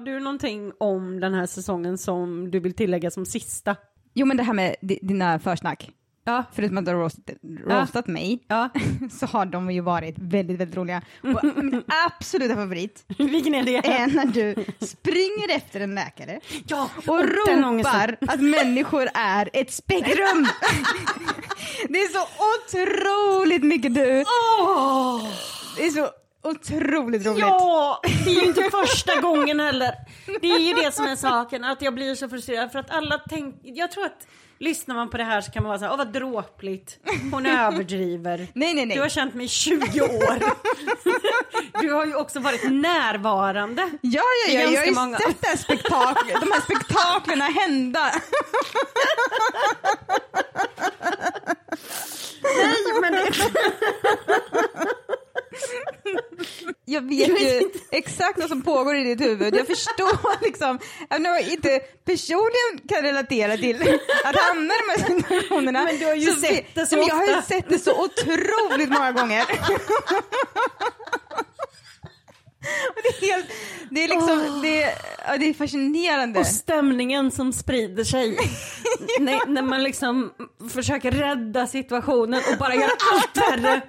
[0.00, 3.76] du någonting om den här säsongen som du vill tillägga som sista?
[4.14, 5.90] Jo men det här med di- dina försnack,
[6.24, 6.44] Ja.
[6.52, 7.24] förutom att du har roastat,
[7.66, 8.68] roastat mig, Ja.
[9.10, 11.02] så har de ju varit väldigt, väldigt roliga.
[11.22, 13.76] Och min absoluta favorit Vilken är det?
[13.76, 14.54] är när du
[14.86, 17.62] springer efter en läkare Ja, och ångesten.
[17.62, 20.46] ropar att människor är ett spektrum.
[21.88, 24.24] Det är så otroligt mycket du.
[24.60, 25.28] Åh!
[25.76, 26.08] Det är så
[26.42, 27.38] otroligt roligt.
[27.40, 29.94] Ja, det är ju inte första gången heller.
[30.40, 33.18] Det är ju det som är saken, att jag blir så frustrerad för att alla
[33.18, 34.26] tänker, jag tror att
[34.58, 36.98] lyssnar man på det här så kan man vara så här, åh vad dråpligt,
[37.32, 38.38] hon överdriver.
[38.38, 38.96] Nej, nej, nej.
[38.96, 40.42] Du har känt mig i 20 år.
[41.80, 43.82] Du har ju också varit närvarande.
[44.00, 45.18] Ja, ja, ja, jag har ju många.
[45.18, 48.12] sett det här spektaklet, de här spektaklerna hända.
[52.42, 53.32] Nej, men det,
[56.84, 59.54] Jag vet ju exakt vad som pågår i ditt huvud.
[59.56, 60.78] Jag förstår liksom,
[61.10, 65.84] även om jag inte personligen kan relatera till att hamna i de här situationerna.
[65.84, 67.42] Men du har ju så sett det så men Jag har ju ofta.
[67.42, 69.44] sett det så otroligt många gånger.
[73.02, 73.46] Det är helt,
[73.90, 74.90] det är liksom, det är,
[75.26, 76.40] ja, det är fascinerande.
[76.40, 78.30] och stämningen som sprider sig.
[79.20, 80.32] när, när man liksom
[80.72, 83.80] försöker rädda situationen och bara göra allt värre.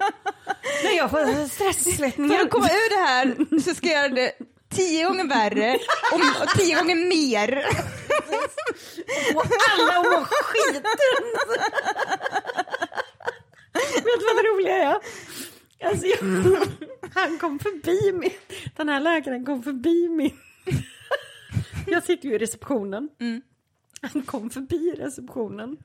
[0.84, 2.40] När jag får För stresssvettningar.
[2.40, 4.32] att komma ur det här så ska jag göra det
[4.68, 5.78] tio gånger värre
[6.12, 7.66] och, och tio gånger mer.
[9.34, 10.82] Och alla mår skiten.
[13.94, 14.96] Vet du vad det roliga är?
[15.88, 16.18] Alltså, jag,
[17.14, 18.36] han kom förbi mig.
[18.76, 20.34] Den här läkaren kom förbi mig.
[21.86, 23.08] Jag sitter ju i receptionen.
[24.00, 25.76] Han kom förbi receptionen.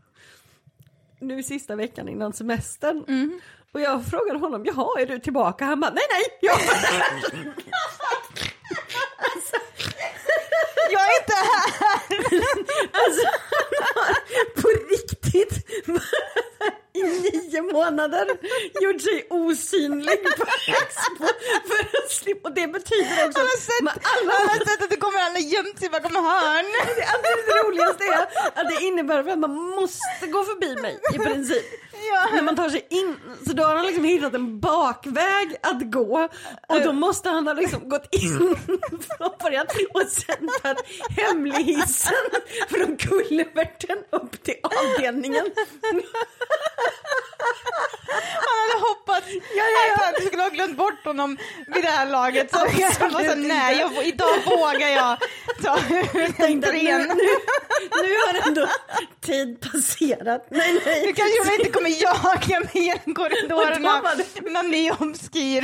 [1.21, 3.03] Nu sista veckan innan semestern.
[3.73, 5.65] Och jag frågade honom, jaha är du tillbaka?
[5.65, 7.53] Han bara, nej nej, jag där.
[10.91, 11.99] Jag är inte här!
[13.05, 13.27] Alltså
[14.61, 15.65] på riktigt
[16.93, 18.27] i nio månader
[18.81, 21.25] gjort sig osynlig på Expo
[21.69, 24.95] för att slippa, och det betyder också att sett, med alla har sett att det
[24.95, 26.65] kommer alla gömt sig bakom hörn.
[26.95, 28.21] det absolut roligaste är
[28.61, 31.65] att det innebär att man måste gå förbi mig i princip.
[32.11, 32.29] Ja.
[32.33, 33.15] När man tar sig in,
[33.47, 36.29] så då har han liksom hittat en bakväg att gå
[36.67, 38.55] och då måste han ha liksom gått in
[38.87, 40.79] från början och sen tagit
[41.17, 42.13] hemlighissen
[42.69, 45.45] från kulverten upp till avdelningen.
[48.45, 50.09] Han hade hoppats Ja, ja, ja.
[50.09, 51.37] att du skulle ha glömt bort honom
[51.67, 52.51] vid det här laget.
[52.51, 55.17] Så jag var så, nej, jag, idag vågar jag
[55.63, 57.07] ta ut Tänkte att nu,
[58.01, 58.67] nu, har ändå
[59.21, 60.47] tid passerat.
[60.49, 61.05] Nej, nej.
[61.05, 65.61] Nu kanske hon inte kommer jaga mig genom korridorerna var när ni är obskyr.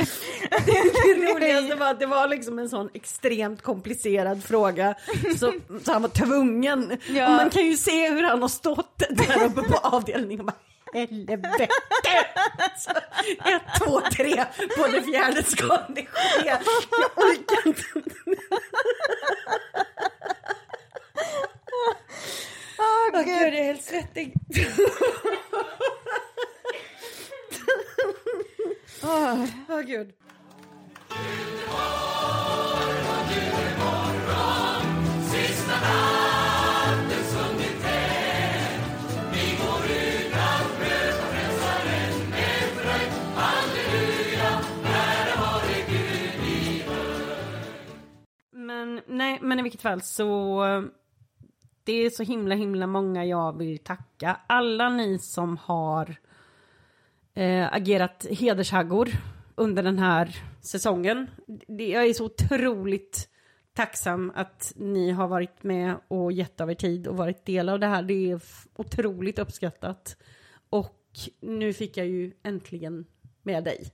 [0.66, 4.94] Det roligaste var att det var liksom en sån extremt komplicerad fråga
[5.38, 5.52] så,
[5.84, 6.98] så han var tvungen.
[7.08, 7.26] Ja.
[7.26, 10.56] Och man kan ju se hur han har stått där uppe på avdelningen och bara
[10.92, 11.68] helvete!
[12.78, 12.90] Så,
[13.48, 14.44] ett, två, tre,
[14.76, 16.46] på det fjärde ska det ske.
[16.46, 16.58] Jag
[17.16, 17.82] orkar inte.
[22.78, 23.26] Åh, Åh, gud.
[23.26, 24.34] gud, jag är helt svettig.
[29.02, 29.44] Åh.
[29.68, 30.12] Åh gud.
[49.26, 50.62] Nej, men i vilket fall så
[51.84, 54.40] det är så himla himla många jag vill tacka.
[54.46, 56.16] Alla ni som har
[57.34, 59.08] eh, agerat hedershaggor
[59.54, 61.30] under den här säsongen.
[61.46, 63.28] Det, jag är så otroligt
[63.72, 67.80] tacksam att ni har varit med och gett av er tid och varit del av
[67.80, 68.02] det här.
[68.02, 68.40] Det är
[68.76, 70.16] otroligt uppskattat.
[70.70, 71.02] Och
[71.40, 73.06] nu fick jag ju äntligen
[73.42, 73.92] med dig,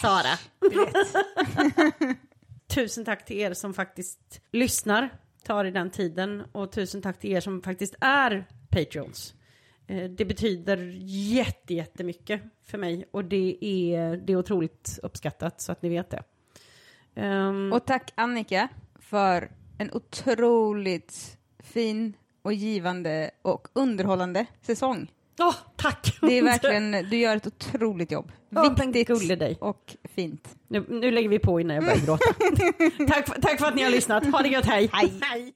[0.00, 0.38] Sara.
[2.66, 5.08] Tusen tack till er som faktiskt lyssnar,
[5.42, 9.34] tar i den tiden och tusen tack till er som faktiskt är Patreons.
[9.86, 15.72] Eh, det betyder jätte, jättemycket för mig och det är, det är otroligt uppskattat så
[15.72, 16.22] att ni vet det.
[17.14, 17.72] Um...
[17.72, 25.12] Och tack Annika för en otroligt fin och givande och underhållande säsong.
[25.38, 26.18] Åh, tack!
[26.20, 28.32] Det är verkligen, du gör ett otroligt jobb.
[28.48, 29.56] Men Viktigt dig.
[29.60, 30.48] och fint.
[30.68, 32.24] Nu, nu lägger vi på innan jag börjar gråta.
[33.08, 34.26] tack, för- tack för att ni har lyssnat.
[34.26, 34.90] Ha det gött, hej!
[34.92, 35.12] Hej.
[35.22, 35.52] hej.